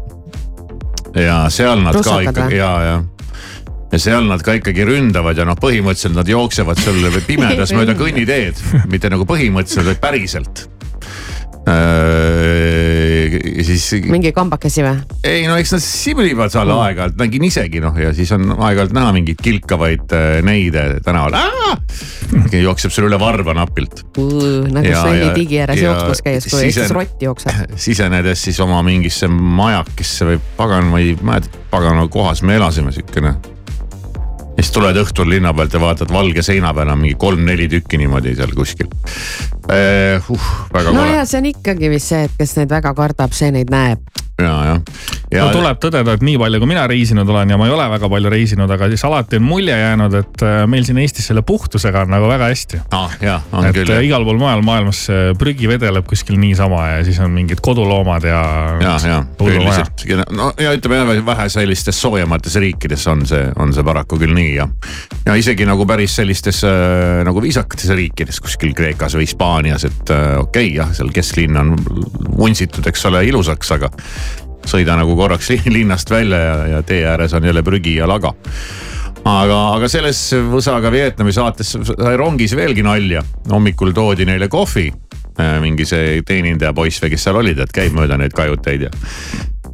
[1.15, 2.97] ja seal nad Russakad ka ikka ja, ja
[3.91, 8.59] ja seal nad ka ikkagi ründavad ja noh, põhimõtteliselt nad jooksevad sul pimedas mööda kõnniteed,
[8.91, 10.65] mitte nagu põhimõtteliselt, vaid päriselt.
[13.57, 14.99] Ja siis mingi kambakesi või?
[15.27, 19.11] ei no eks nad siblivad seal aeg-ajalt, nägin isegi noh ja siis on aeg-ajalt näha
[19.17, 21.35] mingeid kilkavaid äh, neide tänaval.
[22.53, 24.03] jookseb sulle üle varba napilt.
[24.17, 27.67] nagu Ja- Sveni ja- digi ääres jooksmas käies, kui Eestis rott jookseb.
[27.87, 33.35] sisenedes siis oma mingisse majakesse või pagan, ma ei mäleta, pagana kohas me elasime siukene.
[34.57, 38.35] Siis tuled õhtul linna pealt ja vaatad valge seina peal on mingi kolm-neli tükki niimoodi
[38.37, 38.89] seal kuskil
[39.69, 40.23] eh,.
[40.29, 43.35] Uh, väga no kole ja see on ikkagi vist see, et kes neid väga kardab,
[43.37, 44.01] see neid näeb.
[44.37, 44.81] Ja, jah.
[45.31, 47.87] ja no tuleb tõdeda, et nii palju, kui mina reisinud olen ja ma ei ole
[47.89, 51.41] väga palju reisinud, aga siis alati on mulje jäänud, et äh, meil siin Eestis selle
[51.47, 52.81] puhtusega on nagu väga hästi.
[52.93, 54.05] ah, ja, on et küll äh, jah.
[54.11, 58.43] igal pool mujal maailmas see prügi vedeleb kuskil niisama ja siis on mingid koduloomad ja.
[58.83, 60.05] ja, ja üldiselt,
[60.37, 64.69] no ja ütleme vähe sellistes soojemates riikides on see, on see paraku küll nii ja.
[65.25, 70.37] ja isegi nagu päris sellistes äh, nagu viisakates riikides kuskil Kreekas või Hispaanias, et äh,
[70.37, 71.73] okei okay, jah, seal kesklinn on
[72.37, 73.89] vunsitud, eks ole, ilusaks, aga
[74.67, 78.33] sõida nagu korraks linnast välja ja, ja tee ääres on jälle prügi ja laga
[79.27, 80.19] aga, aga selles
[80.51, 83.23] Võsaga Vietnami saates sai rongis veelgi nalja.
[83.51, 84.91] hommikul toodi neile kohvi.
[85.61, 88.89] mingi see teenindaja poiss või kes seal olid, et käib mööda neid kajuteid ja.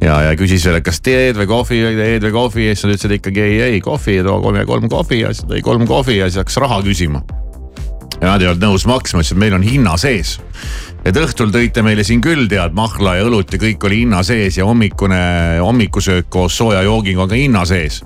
[0.00, 2.98] ja, ja küsis veel, et kas teed või kohvi, teed või kohvi ja siis nad
[2.98, 5.86] ütlesid ikkagi ei, ei kohvi ja too kolm ja kolm kohvi ja siis tõi kolm
[5.88, 7.24] kohvi ja siis hakkas raha küsima.
[8.24, 10.38] Ja nad ei olnud nõus maksma, ütlesid, meil on hinna sees
[11.04, 14.56] et õhtul tõite meile siin küll tead mahla ja õlut ja kõik oli hinna sees
[14.56, 15.20] ja hommikune
[15.60, 18.00] hommikusöök koos sooja joogiga on ka hinna sees.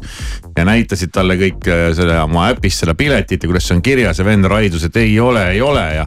[0.56, 4.18] ja näitasid talle kõik äh, selle oma äpist seda piletit ja kuidas see on kirjas
[4.18, 6.06] ja vend raidus, et ei ole, ei ole ja.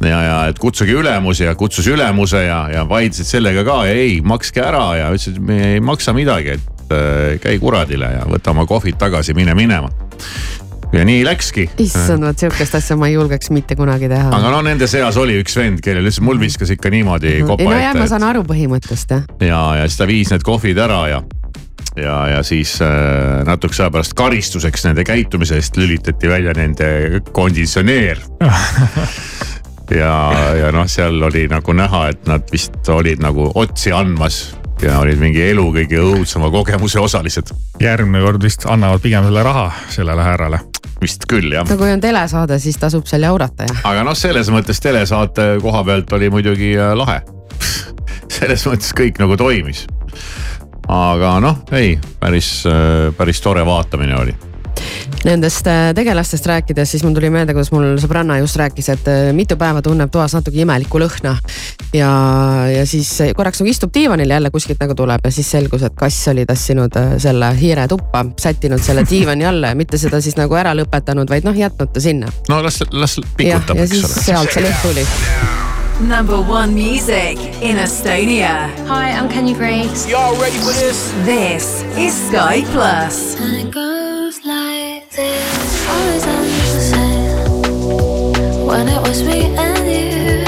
[0.00, 4.20] ja, ja et kutsuge ülemus ja kutsus ülemuse ja, ja vaidlesid sellega ka ja ei,
[4.24, 8.64] makske ära ja ütlesid, me ei maksa midagi, et äh, käi kuradile ja võta oma
[8.66, 9.92] kohvid tagasi, mine minema
[10.92, 11.68] ja nii läkski.
[11.78, 14.30] issand, vot sihukest asja ma ei julgeks mitte kunagi teha.
[14.36, 17.70] aga no nende seas oli üks vend, kellel lihtsalt mul viskas ikka niimoodi kopa ei
[17.70, 19.28] no ette, ma saan aru põhimõttest jah.
[19.44, 21.22] ja, ja siis ta viis need kohvid ära ja,
[21.96, 28.22] ja, ja siis äh, natukese aja pärast karistuseks nende käitumise eest lülitati välja nende konditsioneer.
[30.00, 30.14] ja,
[30.58, 34.42] ja noh, seal oli nagu näha, et nad vist olid nagu otsi andmas
[34.82, 37.52] ja olid mingi elu kõige õudsema kogemuse osalised.
[37.80, 40.60] järgmine kord vist annavad pigem selle raha sellele härrale.
[41.00, 41.68] vist küll jah.
[41.68, 43.84] no kui on telesaade, siis tasub seal jaurata jah.
[43.92, 47.20] aga noh, selles mõttes telesaate koha pealt oli muidugi äh, lahe.
[48.40, 49.86] selles mõttes kõik nagu toimis.
[50.88, 52.62] aga noh, ei, päris,
[53.16, 54.36] päris tore vaatamine oli
[55.24, 59.18] Nendest äh, tegelastest rääkides, siis mul tuli meelde, kuidas mul sõbranna just rääkis, et äh,
[59.36, 61.34] mitu päeva tunneb toas natuke imelikku lõhna.
[61.92, 62.10] ja,
[62.72, 66.28] ja siis korraks nagu istub diivanil jälle kuskilt nagu tuleb ja siis selgus, et kass
[66.32, 70.56] oli tassinud äh, selle hiire tuppa, sättinud selle diivani alla ja mitte seda siis nagu
[70.56, 72.32] ära lõpetanud, vaid noh, jätnud ta sinna.
[72.48, 74.14] no las, las pikutab, eks ole.
[74.24, 75.08] sealt see lõhn tuli.
[76.00, 78.70] Number one music in Estonia.
[78.88, 80.08] Hi, I'm Kenny Briggs.
[80.08, 81.12] You all ready for this?
[81.26, 83.36] This is Sky Plus.
[84.38, 85.88] like this.
[85.88, 86.24] Always
[88.64, 90.44] when it was me and you.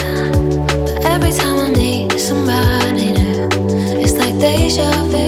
[0.84, 3.48] But every time I need somebody new,
[4.00, 5.21] it's like deja vu.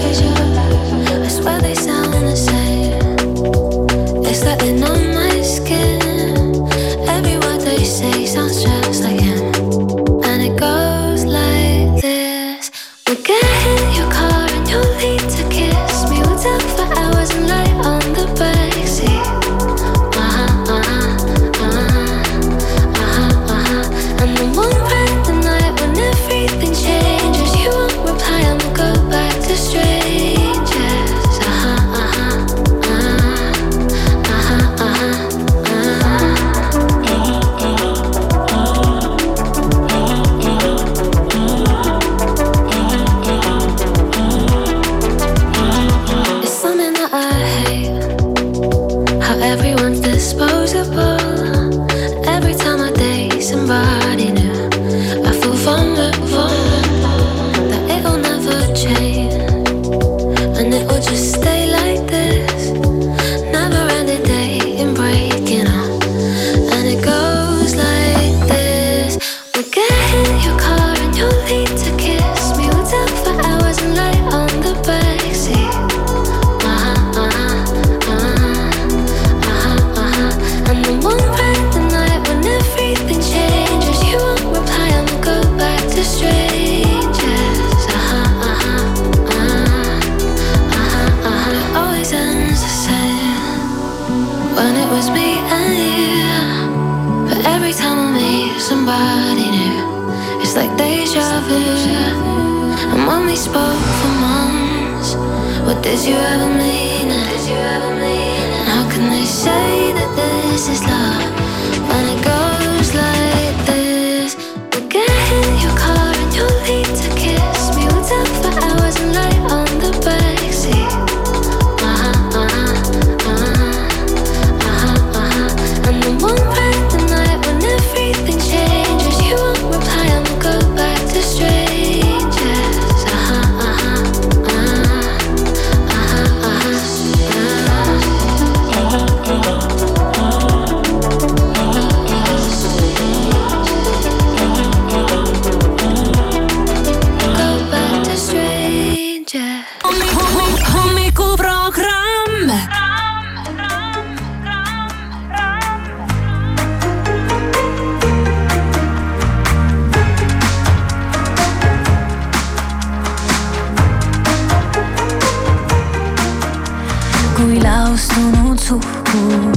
[167.95, 169.55] astunud suhkur.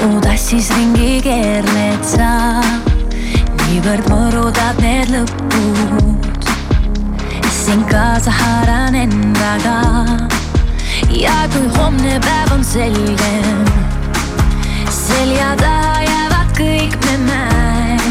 [0.00, 2.30] mu tassis ringi keerled sa,
[3.60, 6.40] niivõrd mõrudad need lõpud.
[7.52, 9.76] sind kaasa haaran endaga.
[11.24, 13.68] ja kui homne päev on selgem,
[14.88, 18.08] selja taha jäävad kõik me mäed.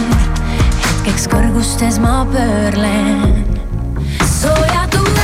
[0.85, 3.25] hetkeks kõrgustes ma pöörlen,
[4.37, 5.20] sooja tunne.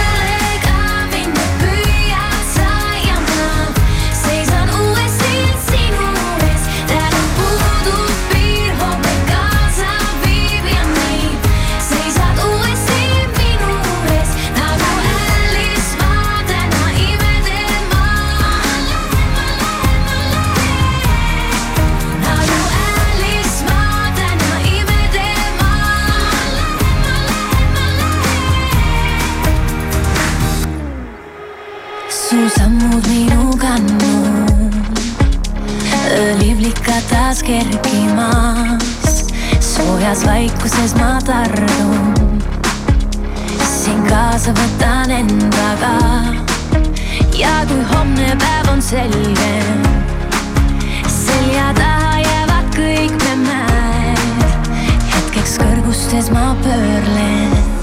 [37.08, 39.26] südas kerkimas,
[39.60, 42.41] soojas vaikuses ma tardun.
[43.64, 45.93] sind kaasa võtan endaga.
[47.38, 49.53] ja kui homne päev on selge,
[51.08, 54.45] selja taha jäävad kõik me mäed.
[55.16, 57.76] hetkeks kõrgustes ma pöörlen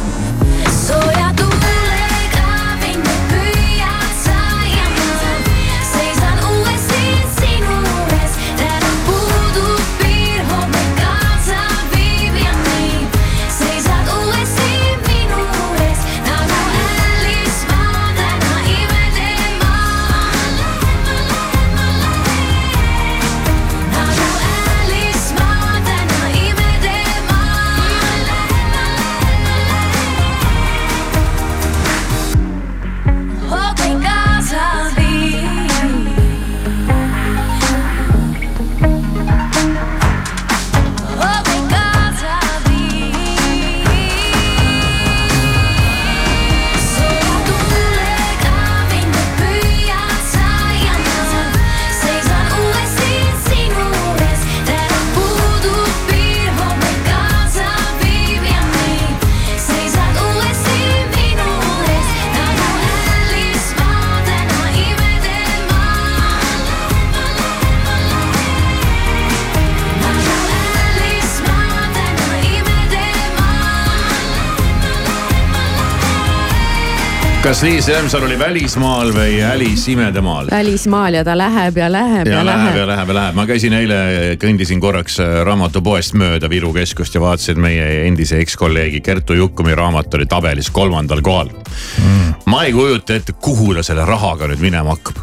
[77.55, 80.49] kas Liis Lemsalu oli välismaal või Alice imedemaal?
[80.51, 83.45] välismaal ja ta läheb ja läheb ja, ja läheb läheb ja läheb ja läheb, ma
[83.47, 83.99] käisin eile,
[84.43, 90.19] kõndisin korraks äh, raamatupoest mööda Viru keskust ja vaatasin meie endise ekskolleegi Kertu Jukkumi raamat
[90.19, 92.35] oli tabelis kolmandal kohal mm..
[92.51, 95.23] ma ei kujuta ette, kuhu ta selle rahaga nüüd minema hakkab.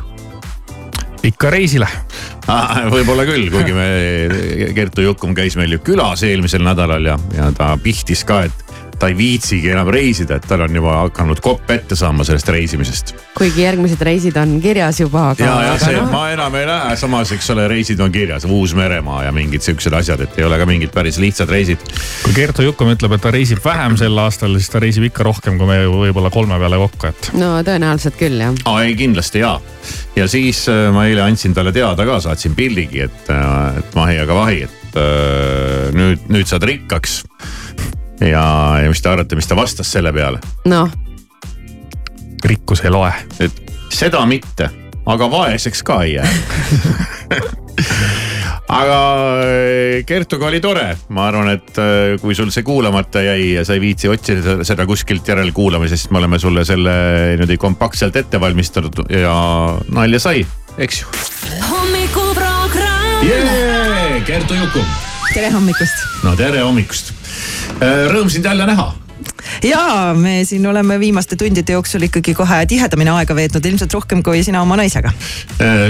[1.27, 1.89] ikka reisile
[2.47, 2.85] ah,.
[2.95, 3.91] võib-olla küll, kuigi me,
[4.79, 8.70] Kertu Jukkum käis meil ju külas eelmisel nädalal ja, ja ta pihtis ka, et
[9.01, 13.13] ta ei viitsigi enam reisida, et tal on juba hakanud kopp ette saama sellest reisimisest.
[13.33, 15.45] kuigi järgmised reisid on kirjas juba, aga.
[15.47, 16.05] ja, ja see, no.
[16.11, 20.21] ma enam ei lähe, samas eks ole, reisid on kirjas, Uus-Meremaa ja mingid siuksed asjad,
[20.27, 21.81] et ei ole ka mingid päris lihtsad reisid.
[22.21, 25.57] kui Kertu Jukum ütleb, et ta reisib vähem sel aastal, siis ta reisib ikka rohkem
[25.57, 27.31] kui me võib-olla kolme peale kokku, et.
[27.41, 28.61] no tõenäoliselt küll jah.
[28.69, 29.55] aa ei, kindlasti ja.
[30.19, 34.21] ja siis äh, ma eile andsin talle teada ka, saatsin pildigi, et, äh, et Mahi,
[34.21, 37.23] aga Vahi, et äh, nüüd, nüüd saad rikkaks
[38.21, 38.45] ja,
[38.83, 40.39] ja mis te arvate, mis ta vastas selle peale?
[40.69, 40.91] noh.
[42.45, 43.13] rikkus ei loe.
[43.39, 43.61] et
[43.93, 44.69] seda mitte,
[45.05, 46.29] aga vaeseks ka ei jää
[48.71, 48.97] aga
[49.43, 53.75] äh, Kertuga oli tore, ma arvan, et äh, kui sul see kuulamata jäi ja sa
[53.77, 56.93] ei viitsi otsida seda kuskilt järelkuulamisest, siis me oleme sulle selle
[57.35, 59.35] niimoodi kompaktselt ette valmistanud ja
[59.91, 60.45] nalja sai,
[60.77, 61.07] eks ju.
[61.69, 64.21] hommikuprogramm yeah,.
[64.25, 64.85] Kertu Jukum.
[65.33, 66.05] tere hommikust.
[66.23, 67.20] no tere hommikust.
[67.79, 68.91] Äh, rõõm sind jälle näha
[69.65, 74.43] ja me siin oleme viimaste tundide jooksul ikkagi kohe tihedamini aega veetnud, ilmselt rohkem kui
[74.45, 75.13] sina oma naisega.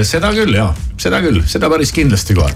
[0.08, 0.72] seda küll ja,
[1.02, 2.52] seda küll, seda päris kindlasti kohe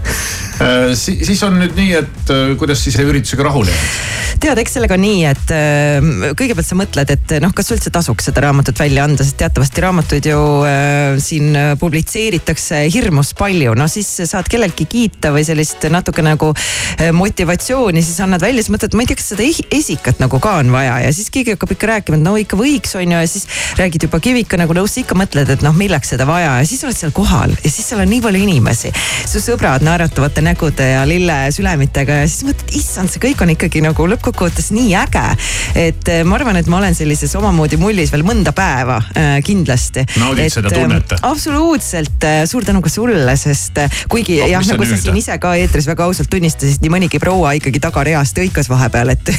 [0.96, 1.20] si.
[1.26, 4.16] siis on nüüd nii, et kuidas siis üritusega rahule jääd?
[4.42, 8.28] tead, eks sellega on nii, et äh, kõigepealt sa mõtled, et noh, kas üldse tasuks
[8.30, 13.74] seda raamatut välja anda, sest teatavasti raamatuid ju äh, siin publitseeritakse hirmus palju.
[13.78, 18.74] no siis saad kelleltki kiita või sellist natuke nagu äh, motivatsiooni, siis annad välja, siis
[18.76, 21.74] mõtled, ma ei tea, kas seda esikat nagu ka on vaja ja siis keegi hakkab
[21.76, 23.48] ikka rääkima, et no ikka võiks, on ju, ja siis
[23.80, 26.98] räägid juba Kivika nagu nõus, ikka mõtled, et noh, milleks seda vaja ja siis oled
[26.98, 28.92] seal kohal ja siis seal on nii palju inimesi.
[29.26, 34.08] su sõbrad naeratavate nägude ja lillesülemitega ja siis mõtled, issand, see kõik on ikkagi nagu
[34.14, 35.26] lõppkokkuvõttes nii äge.
[35.88, 40.06] et eh, ma arvan, et ma olen sellises omamoodi mullis veel mõnda päeva äh, kindlasti.
[40.22, 41.18] naudid seda tunnet?
[41.22, 43.82] absoluutselt, suur tänu ka sulle, sest
[44.12, 47.56] kuigi no, jah, nagu sa siin ise ka eetris väga ausalt tunnistasid, nii mõnigi proua
[47.58, 49.34] ikkagi tagareast hõikas vahepeal, et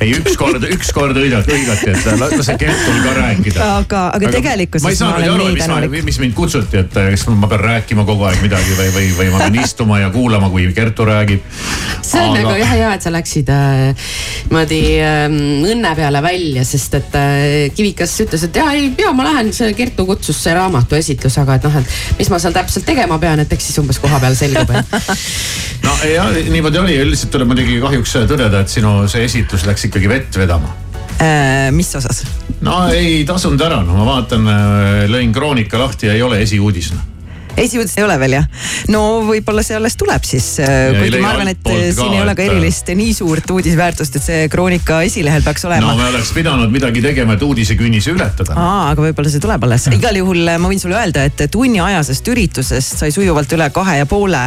[0.00, 1.56] ei, ükskord, ükskord hõigati,
[1.92, 3.68] et lase Kertul ka rääkida.
[3.80, 7.64] aga, aga tegelikkuses ma ei saanud aru, mis, mis mind kutsuti, et kas ma pean
[7.64, 11.44] rääkima kogu aeg midagi või, või, või ma pean istuma ja kuulama, kui Kertu räägib.
[12.02, 12.42] see on aga...
[12.42, 14.06] nagu jah hea, et sa läksid äh,
[14.48, 15.38] niimoodi äh,
[15.72, 17.44] õnne peale välja, sest et äh,
[17.74, 21.58] Kivikas ütles, et ja ei, ja ma lähen, see Kertu kutsus see raamatu esitlus, aga
[21.58, 24.36] et noh, et mis ma seal täpselt tegema pean, et eks siis umbes koha peal
[24.38, 24.74] selgub
[25.86, 30.10] no ja niimoodi oli, üldiselt tuleb muidugi kahjuks tõdeda, et sinu see esitlus läks ikkagi
[30.10, 30.63] vett vedama äh,.
[31.72, 32.24] Mis osas?
[32.64, 34.48] no ei tasunud ära, no ma vaatan,
[35.10, 36.92] lõin Kroonika lahti ja ei ole esiuudis
[37.56, 38.46] esiuudist ei ole veel jah?
[38.92, 42.90] no võib-olla see alles tuleb siis, kuigi ma arvan, et siin ei ole ka erilist
[42.96, 45.92] nii suurt uudisväärtust, et see Kroonika esilehel peaks olema.
[45.92, 48.56] no me oleks pidanud midagi tegema, et uudisekünnise ületada.
[48.58, 49.86] aa, aga võib-olla see tuleb alles.
[49.94, 54.42] igal juhul ma võin sulle öelda, et tunniajasest üritusest sai sujuvalt üle kahe ja poole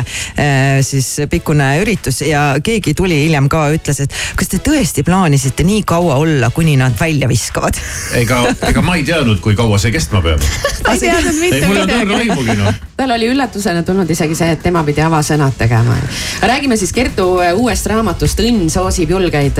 [0.85, 5.83] siis pikkune üritus ja keegi tuli hiljem ka, ütles, et kas te tõesti plaanisite nii
[5.87, 7.79] kaua olla, kuni nad välja viskavad?
[8.19, 10.43] ega, ega ma ei teadnud, kui kaua see kestma peab.
[10.91, 11.71] ei teadnud mitte midagi.
[11.71, 15.03] mul ei olnud õrna aimugi noh tal oli üllatusena tulnud isegi see, et tema pidi
[15.05, 15.95] avasõnad tegema.
[16.41, 19.59] räägime siis Kertu uuest raamatust Õnn soosib julgeid,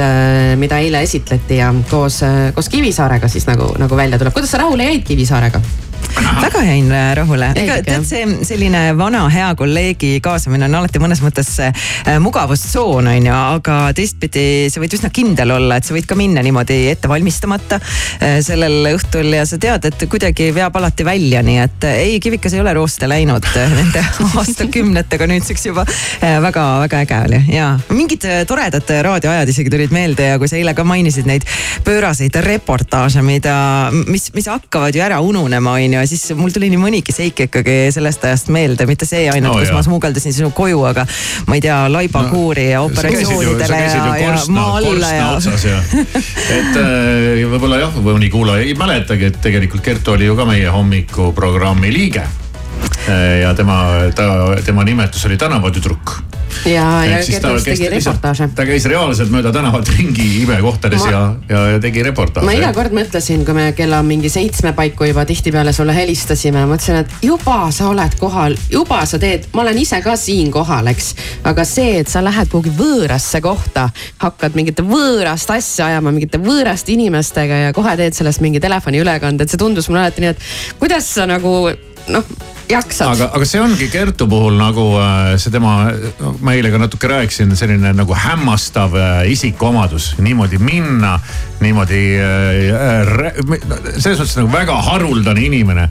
[0.57, 2.23] mida eile esitleti ja koos,
[2.55, 4.33] koos Kivisaarega siis nagu, nagu välja tuleb.
[4.33, 5.61] kuidas sa rahule jäid Kivisaarega?
[6.41, 11.21] Väga jäin äh, rahule, ega tead, see selline vana hea kolleegi kaasamine on alati mõnes
[11.23, 11.87] mõttes äh,
[12.23, 16.43] mugavustsoon on ju, aga teistpidi sa võid üsna kindel olla, et sa võid ka minna
[16.45, 21.57] niimoodi ette valmistamata äh, sellel õhtul ja sa tead, et kuidagi veab alati välja, nii
[21.63, 24.03] et ei, Kivikas ei ole rooste läinud nende
[24.41, 25.85] aastakümnetega nüüdseks juba.
[26.21, 30.85] väga-väga äge oli ja mingid toredad raadioajad isegi tulid meelde ja kui sa eile ka
[30.87, 31.45] mainisid neid
[31.85, 33.55] pööraseid reportaaže, mida,
[34.07, 37.45] mis, mis hakkavad ju ära ununema, on ju, ja siis mul tuli nii mõnigi seik
[37.47, 39.77] ikkagi sellest ajast meelde, mitte see ainult no,, kus jah.
[39.77, 41.05] ma smuugeldasin sinu koju, aga
[41.47, 45.29] ma ei tea, laibakuuri no, ja operatsioonidele ja, ja maa alla ja.
[45.71, 45.77] ja.
[46.57, 50.67] et äh, võib-olla jah, mõni kuulaja ei mäletagi, et tegelikult Kertu oli ju ka meie
[50.73, 52.25] hommikuprogrammi liige.
[53.07, 53.83] Äh, ja tema,
[54.15, 54.27] ta,
[54.65, 56.17] tema nimetus oli tänavatüdruk
[56.65, 58.49] ja, ja käis tegi reportaaže.
[58.55, 62.45] ta käis reaalselt mööda tänavat ringi imekohtades Ma- ja, ja, ja tegi reportaaže.
[62.47, 67.01] ma iga kord mõtlesin, kui me kella mingi seitsme paiku juba tihtipeale sulle helistasime, mõtlesin,
[67.03, 71.13] et juba sa oled kohal, juba sa teed, ma olen ise ka siin kohal, eks.
[71.47, 73.89] aga see, et sa lähed kuhugi võõrasse kohta,
[74.23, 79.53] hakkad mingit võõrast asja ajama mingite võõraste inimestega ja kohe teed sellest mingi telefoniülekande, et
[79.53, 81.53] see tundus mulle alati nii, et kuidas sa nagu
[82.13, 82.23] noh,
[82.69, 83.07] jaksad.
[83.15, 85.75] aga, aga see ongi Kertu puhul nagu äh, see tema,
[86.43, 91.17] ma eile ka natuke rääkisin, selline nagu hämmastav äh, isikuomadus, niimoodi minna,
[91.63, 93.11] niimoodi äh,.
[93.97, 95.89] selles mõttes nagu väga haruldane inimene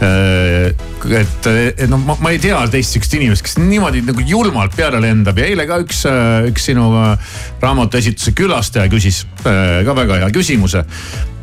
[0.00, 5.00] et, et noh, ma, ma ei tea teist sihukest inimest, kes niimoodi nagu julmalt peale
[5.02, 6.06] lendab ja eile ka üks,
[6.48, 6.86] üks sinu
[7.60, 10.86] raamatu esituse külastaja küsis ka väga hea küsimuse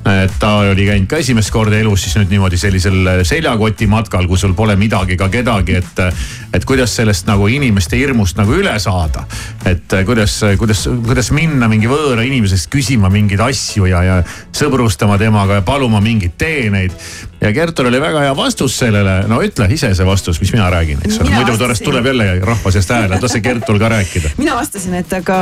[0.06, 4.38] et ta oli käinud ka esimest korda elus siis nüüd niimoodi sellisel seljakoti matkal, kui
[4.38, 6.06] sul pole midagi ega kedagi, et.
[6.54, 9.26] et kuidas sellest nagu inimeste hirmust nagu üle saada.
[9.66, 14.18] et kuidas, kuidas, kuidas minna mingi võõra inimese käest küsima mingeid asju ja, ja
[14.56, 16.91] sõbrustama temaga ja paluma mingeid teeneid.
[17.41, 21.00] ja Kertul oli väga hea vastus sellele, no ütle ise see vastus, mis mina räägin,
[21.06, 24.34] eks ole, muidu pärast tuleb jälle rahva seast hääle, lase Kertul ka rääkida.
[24.38, 25.38] mina vastasin, et aga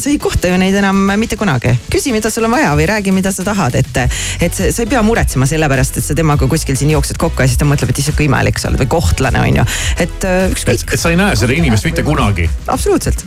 [0.00, 1.76] sa ei kohta ju neid enam mitte kunagi.
[1.92, 4.90] küsi, mida sul on vaja või räägi, mida sa tahad, et, et sa, sa ei
[4.90, 7.92] pea muretsema selle pärast, et sa temaga kuskil siin jooksed kokku ja siis ta mõtleb,
[7.92, 9.66] et issand kui imelik sa oled või kohtlane on ju.
[10.06, 12.50] et eh, ükskõik, et sa ei näe seda inimest mitte kunagi.
[12.66, 13.26] absoluutselt.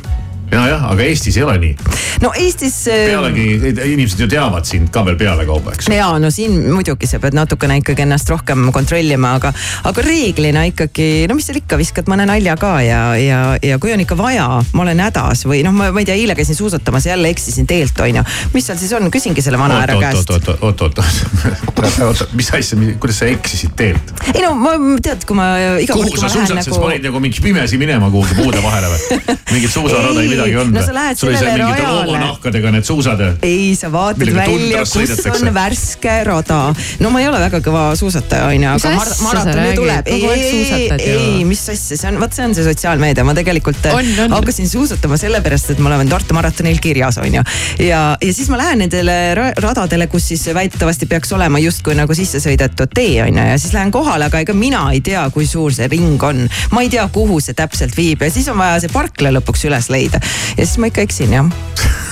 [0.51, 1.75] ja, jah, aga Eestis ei ole nii.
[2.23, 2.75] no Eestis.
[2.89, 3.45] pealegi
[3.93, 5.89] inimesed ju teavad sind ka veel pealekauba, eks.
[5.93, 9.53] ja no siin muidugi sa pead natukene ikkagi ennast rohkem kontrollima, aga,
[9.89, 13.93] aga reeglina ikkagi, no mis seal ikka, viskad mõne nalja ka ja, ja, ja kui
[13.93, 17.07] on ikka vaja, ma olen hädas või noh, ma, ma ei tea, eile käisin suusatamas,
[17.09, 18.25] jälle eksisin teelt, on ju.
[18.55, 20.33] mis seal siis on, küsingi selle vana härra käest.
[20.33, 24.15] oot, oot, oot, oot, oot, mis asja, kuidas sa eksisid teelt?
[24.33, 25.51] ei no ma tead, kui ma
[25.83, 28.91] iga kord, kuhu sa suusatasid, nagu sa panid nagu mingi pimesi minema kuhugi puude vahele
[28.95, 29.21] või?
[29.53, 32.05] mingit suusarada ei Ei, midagi olnud no sa lähed sul sellele mingite rajale.
[32.07, 36.59] loomanahkadega need suusad ei, sa vaatad välja, kus on värske rada.
[36.99, 39.79] no ma ei ole väga kõva suusataja, onju, aga mar asja sa maraton ju räägid?
[39.79, 40.07] tuleb.
[40.09, 41.19] Ei, ju.
[41.19, 44.35] ei, mis asja, see on, vot see on see sotsiaalmeedia, ma tegelikult äh, On, on.
[44.37, 47.43] hakkasin suusatama sellepärast, et ma olen Tartu maratonil kirjas, onju.
[47.83, 52.15] ja, ja siis ma lähen nendele ra- radadele, kus siis väidetavasti peaks olema justkui nagu
[52.17, 55.73] sisse sõidetud tee, onju, ja siis lähen kohale, aga ega mina ei tea, kui suur
[55.75, 56.45] see ring on.
[56.71, 59.89] ma ei tea, kuhu see täpselt viib ja siis on vaja see parkla lõpuks üles
[59.93, 60.21] leida.
[60.57, 61.53] Ja siis ma ikka eksin jah.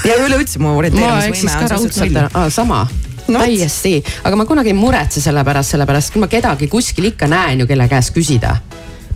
[0.08, 2.32] ja üleüldse mu ma orienteerumisvõime on suhteliselt null.
[2.34, 2.86] ah,, sama
[3.28, 7.28] No täiesti, aga ma kunagi ei muretse selle pärast, sellepärast kui ma kedagi kuskil ikka
[7.28, 8.54] näen ju, kelle käest küsida.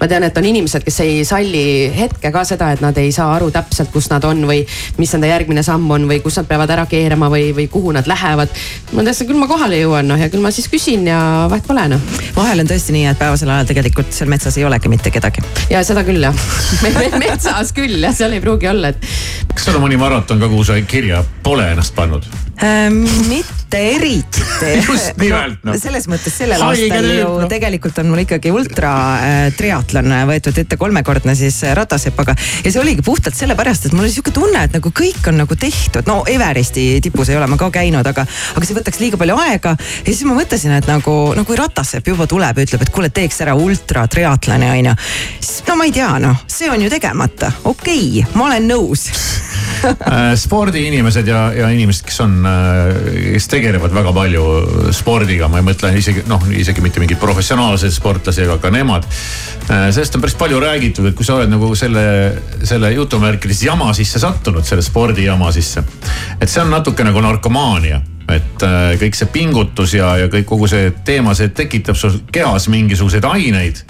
[0.02, 3.30] Ma tean, et on inimesed, kes ei salli hetke ka seda, et nad ei saa
[3.36, 4.64] aru täpselt, kus nad on või
[4.98, 8.10] mis nende järgmine samm on või kus nad peavad ära keerama või, või kuhu nad
[8.10, 8.50] lähevad.
[8.92, 11.22] ma tean, küll ma kohale jõuan noh ja küll ma siis küsin ja
[11.52, 12.02] vahet pole noh.
[12.36, 15.46] vahel on tõesti nii, et päevasel ajal tegelikult seal metsas ei olegi mitte kedagi.
[15.70, 16.46] ja seda küll jah
[17.22, 20.66] metsas küll jah, seal ei pruugi olla, et kas sul on mõni maraton ka, kuhu
[20.66, 22.26] sa kirja pole ennast pannud?
[22.64, 24.42] Ähm, mitte eriti.
[24.88, 25.74] Just nimelt, noh.
[25.82, 27.48] selles mõttes sellel Haige aastal nüüd, ju noh.
[27.50, 32.36] tegelikult on mul ikkagi ultra äh, triatlon võetud ette kolmekordne siis äh, ratasepaga.
[32.62, 35.58] ja see oligi puhtalt sellepärast, et mul oli sihuke tunne, et nagu kõik on nagu
[35.58, 39.40] tehtud, no Everesti tipus ei ole ma ka käinud, aga, aga see võtaks liiga palju
[39.42, 39.74] aega.
[39.80, 43.10] ja siis ma mõtlesin, et nagu, no kui ratasepp juba tuleb ja ütleb, et kuule,
[43.10, 44.94] teeks ära ultra triatloni onju.
[45.40, 49.10] siis no ma ei tea, noh, see on ju tegemata, okei okay,, ma olen nõus
[49.82, 52.36] Äh, spordiinimesed ja, ja inimesed, kes on,
[53.34, 54.46] kes tegelevad väga palju
[54.96, 59.08] spordiga, ma ei mõtle isegi noh, isegi mitte mingeid professionaalseid sportlasi, aga ka nemad.
[59.68, 62.06] sellest on päris palju räägitud, et kui sa oled nagu selle,
[62.64, 65.84] selle jutumärkides jama sisse sattunud, selle spordijama sisse.
[66.40, 70.70] et see on natuke nagu narkomaania et äh, kõik see pingutus ja, ja kõik kogu
[70.72, 73.84] see teema, see tekitab sul kehas mingisuguseid aineid.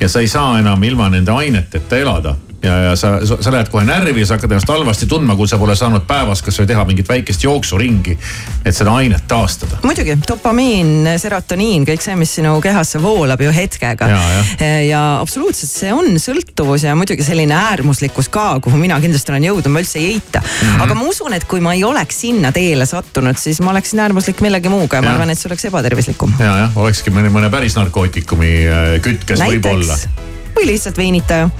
[0.00, 2.36] ja sa ei saa enam ilma nende aineteta elada
[2.66, 5.58] ja, ja sa, sa lähed kohe närvi ja sa hakkad ennast halvasti tundma, kui sa
[5.60, 8.18] pole saanud päevas kasvõi teha mingit väikest jooksuringi.
[8.64, 9.78] et seda ainet taastada.
[9.86, 14.08] muidugi, dopamiin, serotoniin, kõik see, mis sinu kehasse voolab ju hetkega.
[14.10, 14.20] Ja,
[14.60, 19.48] ja, ja absoluutselt, see on sõltuvus ja muidugi selline äärmuslikkus ka, kuhu mina kindlasti olen
[19.50, 20.68] jõudnud, ma üldse ei eita mm.
[20.68, 20.82] -hmm.
[20.84, 24.40] aga ma usun, et kui ma ei oleks sinna teele sattunud, siis ma oleksin äärmuslik
[24.40, 25.14] millegi muuga ja ma Ja.
[25.14, 26.32] arvan, et see oleks ebatervislikum.
[26.38, 29.98] ja, jah, olekski mõne, mõne päris narkootikumi äh, kütkes võib-olla.
[30.56, 31.50] või lihtsalt veinitaja.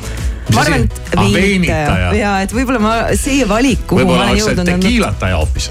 [0.54, 4.32] Ma arvan, et Ah, veinitaja ja et võib-olla ma, see valik, kuhu ma võib-olla olen
[4.34, 4.80] oleks see jõudnud on.
[4.80, 5.70] tekiilataja hoopis.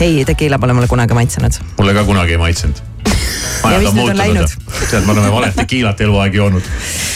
[0.00, 1.60] ei, tekiila pole mulle kunagi maitsenud.
[1.78, 2.86] mulle ka kunagi ei maitsenud.
[3.60, 4.52] Ja mis nüüd on läinud?
[4.90, 6.64] tead, me oleme valet tekiilat eluaeg joonud.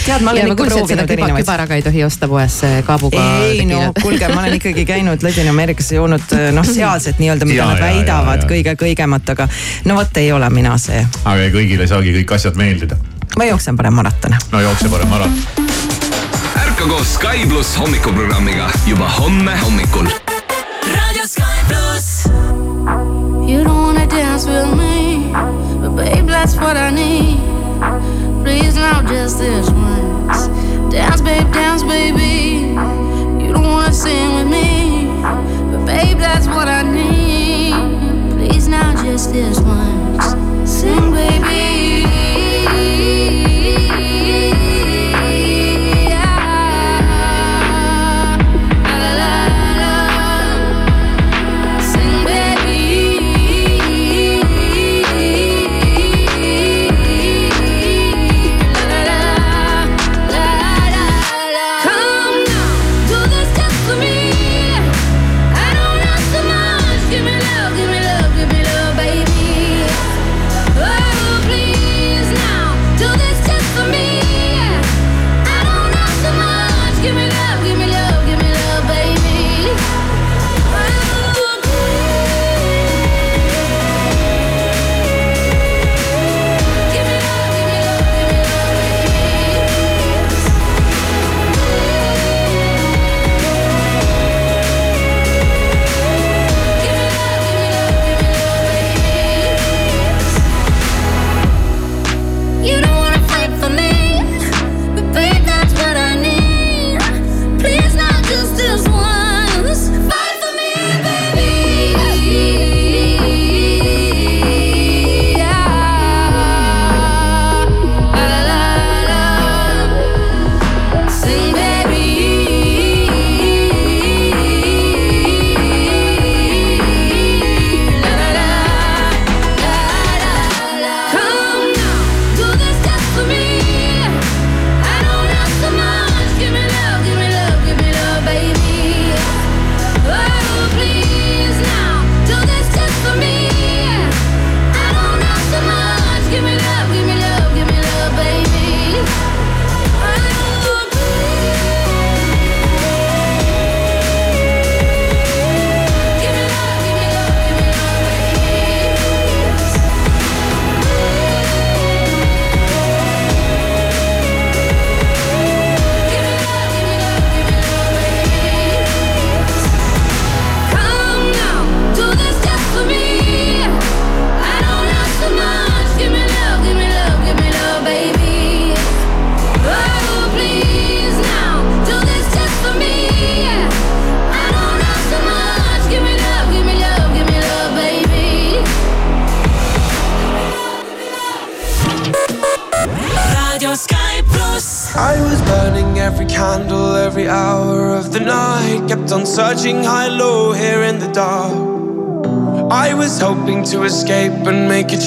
[0.04, 3.22] tead, ma ja olen ma ikka proovinud erinevaid kübaraga ei tohi osta poes kaabuga.
[3.46, 7.70] ei no kuulge, ma olen ikkagi käinud Ladina-Ameerikas ja joonud noh, sealset nii-öelda, mida Ja,
[7.72, 8.50] nad ja, ja, väidavad ja.
[8.50, 9.48] kõige kõigemat, aga
[9.88, 11.00] no vot ei ole mina see.
[11.24, 13.00] aga kõigile ei saagi kõik asjad meeldida.
[13.38, 14.42] ma jooksen parem maratone.
[14.52, 15.73] no jookse parem maraton.
[16.84, 20.06] Veiko koos Sky pluss hommikuprogrammiga juba homme hommikul.
[20.94, 22.26] raadio Sky pluss.
[23.48, 25.32] You don't wanna dance with me,
[25.80, 27.40] but babe that's what I need.
[28.42, 30.48] Please now just this once.
[30.90, 32.76] Dance babe, dance baby.
[33.40, 35.08] You don't wanna sing with me,
[35.70, 37.74] but babe that's what I need.
[38.36, 40.36] Please now just this once.
[40.70, 41.63] Sing baby.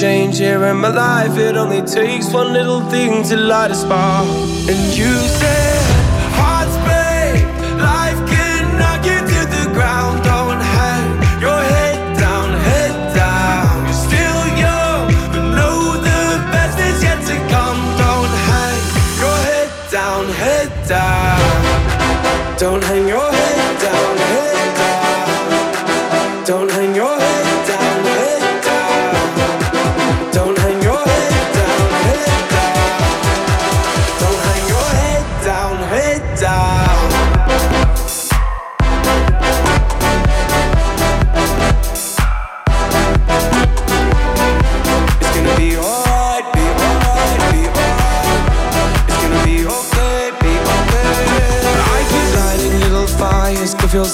[0.00, 1.36] change here in my life.
[1.36, 4.28] It only takes one little thing to light a spark.
[4.68, 5.67] And you say.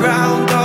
[0.00, 0.59] ground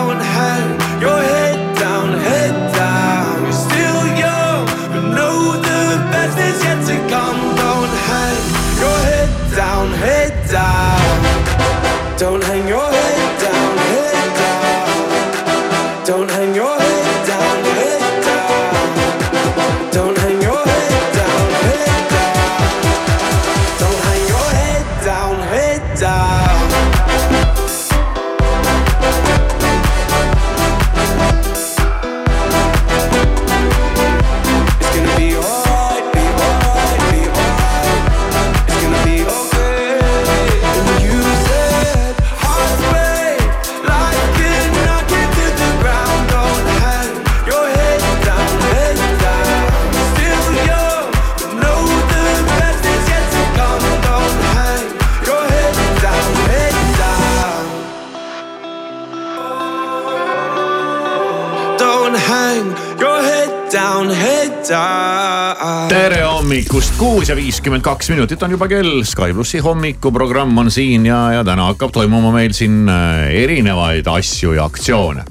[66.65, 69.03] hommikust, kuus ja viiskümmend kaks minutit on juba kell.
[69.05, 74.55] Sky plussi hommikuprogramm on siin ja, ja täna hakkab toimuma meil siin äh, erinevaid asju
[74.57, 75.21] ja aktsioone.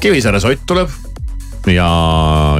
[0.00, 0.88] Kivisaare sott tuleb
[1.68, 1.88] ja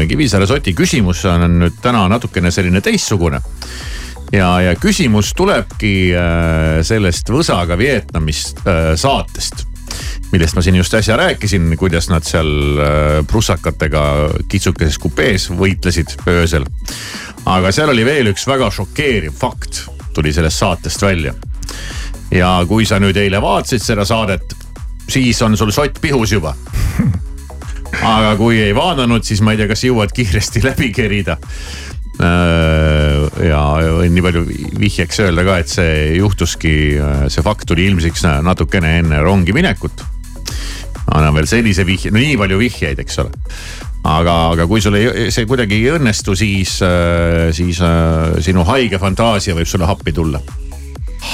[0.08, 3.40] Kivisaare soti küsimus on nüüd täna natukene selline teistsugune.
[4.32, 9.64] ja, ja küsimus tulebki äh, sellest Võsaga Vietnamist äh, saatest
[10.32, 12.48] millest ma siin just äsja rääkisin, kuidas nad seal
[13.30, 14.02] prussakatega
[14.50, 16.66] kitsukeses kupees võitlesid öösel.
[17.46, 19.84] Aga seal oli veel üks väga šokeeriv fakt,
[20.16, 21.34] tuli sellest saatest välja.
[22.30, 24.54] ja kui sa nüüd eile vaatasid seda saadet,
[25.08, 26.54] siis on sul sott pihus juba
[28.16, 31.36] aga kui ei vaadanud, siis ma ei tea, kas jõuad kiiresti läbi kerida.
[33.44, 33.60] ja
[33.98, 34.44] võin nii palju
[34.80, 36.74] vihjeks öelda ka, et see juhtuski,
[37.28, 40.04] see fakt tuli ilmsiks natukene enne rongi minekut.
[41.12, 43.34] annan veel sellise vihje, no nii palju vihjeid, eks ole
[44.04, 46.76] aga, aga kui sul ei, see kuidagi ei õnnestu, siis,
[47.56, 50.42] siis äh, sinu haige fantaasia võib sulle appi tulla.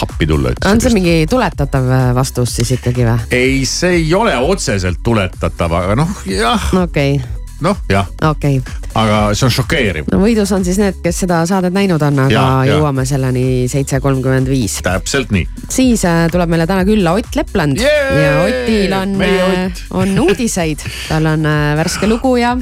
[0.00, 0.54] appi tulla.
[0.70, 3.18] on see mingi tuletatav äh, vastus siis ikkagi või?
[3.34, 6.72] ei, see ei ole otseselt tuletatav, aga noh, jah.
[6.84, 8.08] okei okay noh, jah.
[8.30, 8.88] okei okay..
[8.94, 10.08] aga see on šokeeriv.
[10.12, 12.76] no võidus on siis need, kes seda saadet näinud on, aga ja, ja.
[12.76, 14.80] jõuame selleni seitse kolmkümmend viis.
[14.86, 15.46] täpselt nii.
[15.68, 18.18] siis äh, tuleb meile täna külla Ott Lepland yeah!
[18.24, 22.56] ja Otil on, äh, on uudiseid, tal on äh, värske lugu ja.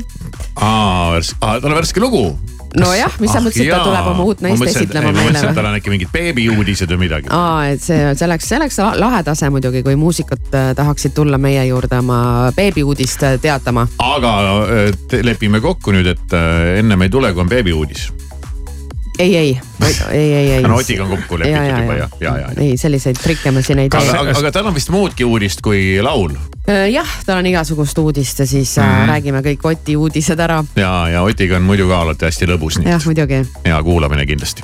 [0.57, 2.25] aa, värske, tal on värske lugu
[2.77, 5.25] nojah, mis sa ah, mõtlesid, et ta tuleb oma uut naist esitlema meile või?
[5.25, 7.33] ma mõtlesin, et tal on äkki mingid beebiuudised või midagi.
[7.33, 11.41] aa, et see, see oleks, see oleks lahe tase muidugi, kui muusikud äh, tahaksid tulla
[11.41, 12.21] meie juurde oma
[12.57, 13.89] beebiuudist äh, teatama.
[14.05, 16.39] aga äh, lepime kokku nüüd, et
[16.79, 18.11] ennem ei tule, kui on beebiuudis
[19.19, 19.61] ei, ei,
[20.11, 20.63] ei, ei, ei.
[20.63, 22.49] no Otiga on kokku lepitud juba ja, ja, ja.
[22.57, 24.11] ei, selliseid trikke me siin ei tee.
[24.11, 26.37] aga, aga tal on vist muudki uudist kui laul.
[26.69, 29.09] Äh, jah, tal on igasugust uudist ja siis mm -hmm.
[29.13, 30.65] räägime kõik Oti uudised ära.
[30.77, 32.83] ja, ja Otiga on muidu ka alati hästi lõbus.
[32.85, 33.43] jah, muidugi.
[33.65, 34.63] hea kuulamine kindlasti.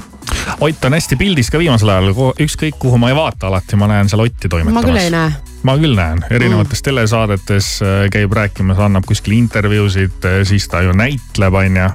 [0.61, 4.09] Ott on hästi pildis ka viimasel ajal, ükskõik kuhu ma ei vaata, alati ma näen
[4.09, 4.83] seal Otti toimetamas.
[4.83, 6.85] ma küll ei näe ma küll näen, erinevates mm.
[6.89, 11.91] telesaadetes äh, käib rääkimas, annab kuskil intervjuusid, äh, siis ta ju näitleb, on ju.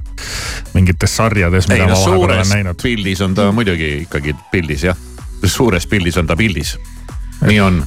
[0.73, 2.81] mingites sarjades, mida ei, no, ma vahepeal olen näinud.
[2.83, 4.97] pildis on ta muidugi ikkagi pildis jah,
[5.45, 6.77] suures pildis on ta pildis
[7.41, 7.79] nii on.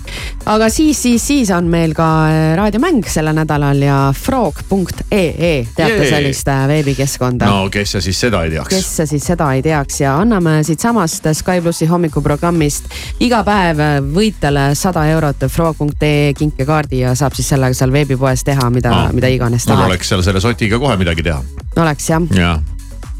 [0.46, 6.48] aga siis, siis, siis on meil ka äh, raadiomäng sellel nädalal ja frog.ee, teate sellist
[6.48, 7.46] äh, veebikeskkonda?
[7.50, 8.72] no kes see siis seda ei teaks?
[8.72, 12.88] kes see siis seda ei teaks ja anname siitsamast Sky plussi hommikuprogrammist
[13.20, 18.70] iga päev äh, võitjale sada eurot frog.ee kinkekaardi ja saab siis sellega seal veebipoes teha,
[18.72, 19.84] mida no,, mida iganes tahab.
[19.84, 21.42] mul oleks seal selle sotiga kohe midagi teha.
[21.76, 22.58] oleks jah ja.?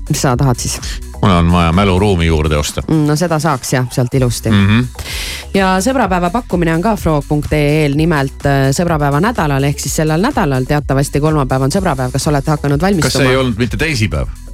[0.08, 0.80] mis sa tahad siis?
[1.22, 3.06] Mul on vaja mäluruumi juurde osta mm,.
[3.06, 4.66] no seda saaks jah, sealt ilusti mm.
[4.66, 4.86] -hmm.
[5.54, 11.20] ja sõbrapäeva pakkumine on ka frog.ee-l, nimelt äh, sõbrapäeva nädalal ehk siis sellel nädalal teatavasti
[11.20, 13.10] kolmapäev on sõbrapäev, kas olete hakanud valmistuma?
[13.10, 14.51] kas see ei olnud mitte teisipäev?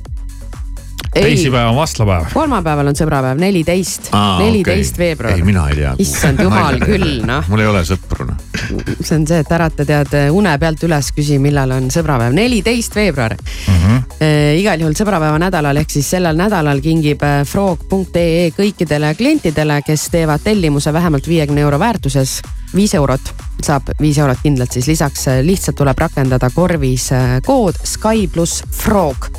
[1.14, 2.26] Teisipäev on vastlapäev.
[2.32, 5.04] kolmapäeval on sõbrapäev, neliteist, neliteist okay.
[5.04, 5.36] veebruar.
[5.36, 5.94] ei, mina ei tea.
[5.98, 7.48] issand jumal küll, noh.
[7.48, 8.42] mul ei ole sõpru, noh.
[9.00, 13.36] see on see, et ärata tead une pealt üles, küsi, millal on sõbrapäev, neliteist veebruar
[13.38, 13.74] mm.
[13.74, 14.04] -hmm.
[14.18, 14.28] E,
[14.58, 20.42] igal juhul sõbrapäeva nädalal ehk siis sellel nädalal kingib äh, frog.ee kõikidele klientidele, kes teevad
[20.44, 22.40] tellimuse vähemalt viiekümne euro väärtuses
[22.74, 23.32] viis eurot,
[23.62, 27.08] saab viis eurot kindlalt, siis lisaks lihtsalt tuleb rakendada korvis
[27.46, 29.30] kood Sky pluss Frog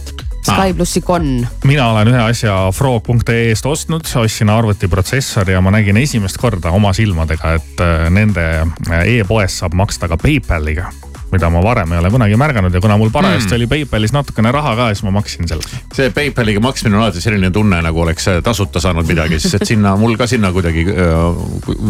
[0.42, 1.48] Sky plussi Con.
[1.64, 7.54] mina olen ühe asja Frog.ee-st ostnud, ostsin arvutiprotsessori ja ma nägin esimest korda oma silmadega,
[7.60, 10.90] et äh, nende äh, e-poes saab maksta ka PayPaliga
[11.32, 13.58] mida ma varem ei ole kunagi märganud ja kuna mul parajasti mm.
[13.58, 15.82] oli PayPalis natukene raha ka, siis ma maksin selle.
[15.94, 19.96] see PayPaliga maksmine on alati selline tunne, nagu oleks tasuta saanud midagi, sest et sinna,
[20.00, 21.20] mul ka sinna kuidagi äh,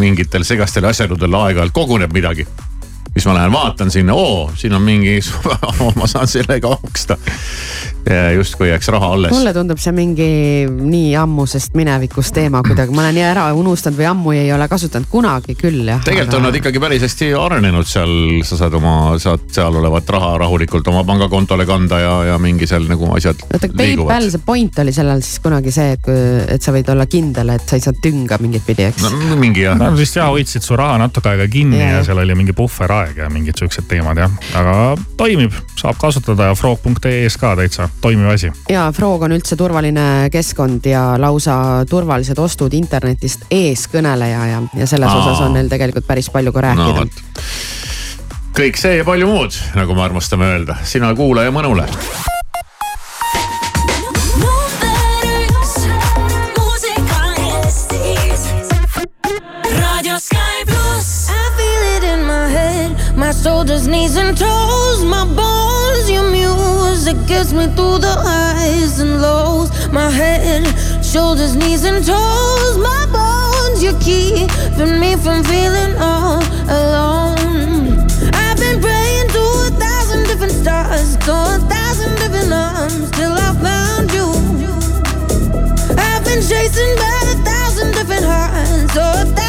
[0.01, 2.47] mingitel segastel asjaoludel aeg-ajalt koguneb midagi
[3.19, 5.19] siis ma lähen vaatan sinna, oo, siin on mingi
[5.99, 7.17] ma saan sellega maksta.
[8.35, 9.31] justkui jääks raha alles.
[9.31, 10.27] mulle tundub see mingi
[10.69, 15.09] nii ammusest minevikust teema kuidagi, ma olen nii ära unustanud või ammu ei ole kasutanud
[15.11, 15.99] kunagi küll jah.
[16.05, 16.39] tegelikult aga...
[16.39, 18.15] on nad ikkagi päris hästi arenenud seal,
[18.47, 22.87] sa saad oma, saad seal olevat raha rahulikult oma pangakontole kanda ja, ja mingi seal
[22.89, 26.09] nagu asjad oota, PayPal, see point oli sellel siis kunagi see, et,
[26.55, 29.35] et sa võid olla kindel, et sa ei saa tünga mingit pidi, eks no,?
[29.43, 29.77] mingi jah.
[29.77, 33.08] no vist jah, hoidsid su raha natuke aega kinni ja, ja seal oli mingi puhveraeg
[33.09, 34.75] aeg ja mingid siuksed teemad jah, aga
[35.17, 38.51] toimib, saab kasutada ja frog.ee-s ka täitsa toimiv asi.
[38.69, 45.09] ja Frog on üldse turvaline keskkond ja lausa turvalised ostud internetist eeskõneleja ja, ja selles
[45.09, 45.21] Aa.
[45.23, 47.29] osas on neil tegelikult päris palju ka rääkida no,.
[48.59, 51.87] kõik see ja palju muud, nagu me armastame öelda, sina kuulaja mõnule
[63.43, 66.09] shoulders, knees, and toes, my bones.
[66.09, 69.69] Your music gets me through the highs and lows.
[69.91, 70.63] My head,
[71.03, 73.81] shoulders, knees, and toes, my bones.
[73.83, 78.07] You're keeping me from feeling all alone.
[78.33, 83.49] I've been praying to a thousand different stars, to a thousand different arms, till I
[83.65, 84.27] found you.
[85.97, 89.48] I've been chasing by a thousand different hearts, so a thousand.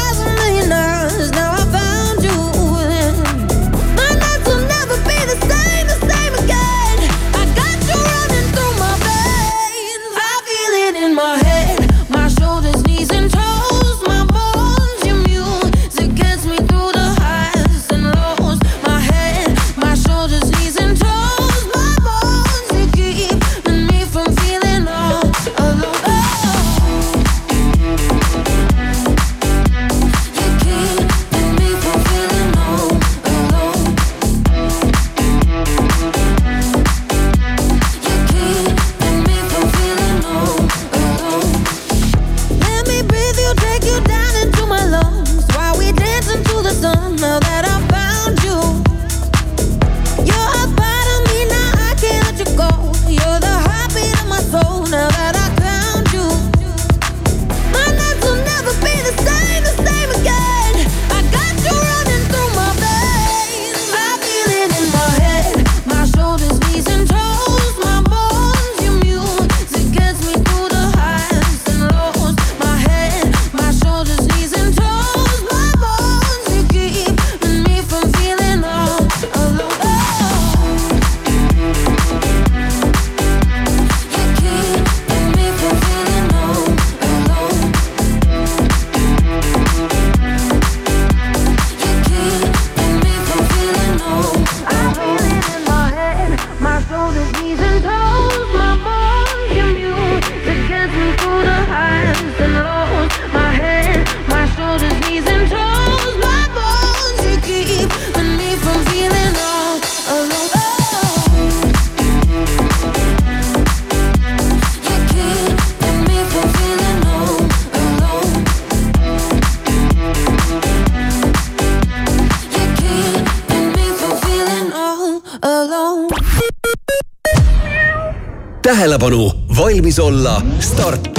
[129.91, 131.09] valmis olla, start!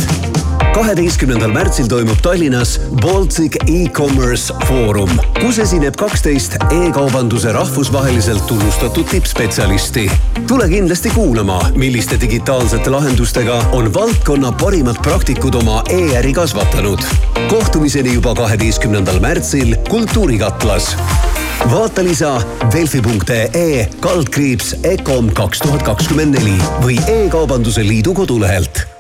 [0.75, 5.11] kaheteistkümnendal märtsil toimub Tallinnas Baltic e-commerce foorum,
[5.41, 10.11] kus esineb kaksteist e-kaubanduse rahvusvaheliselt tunnustatud tippspetsialisti.
[10.49, 17.01] tule kindlasti kuulama, milliste digitaalsete lahendustega on valdkonna parimad praktikud oma e-äri kasvatanud.
[17.51, 20.97] kohtumiseni juba kaheteistkümnendal märtsil Kultuurikatlas
[21.71, 22.43] vaata lisa
[22.73, 28.92] delfi.ee kaldkriips Ecom kaks tuhat kakskümmend neli või E-kaubanduse Liidu kodulehelt.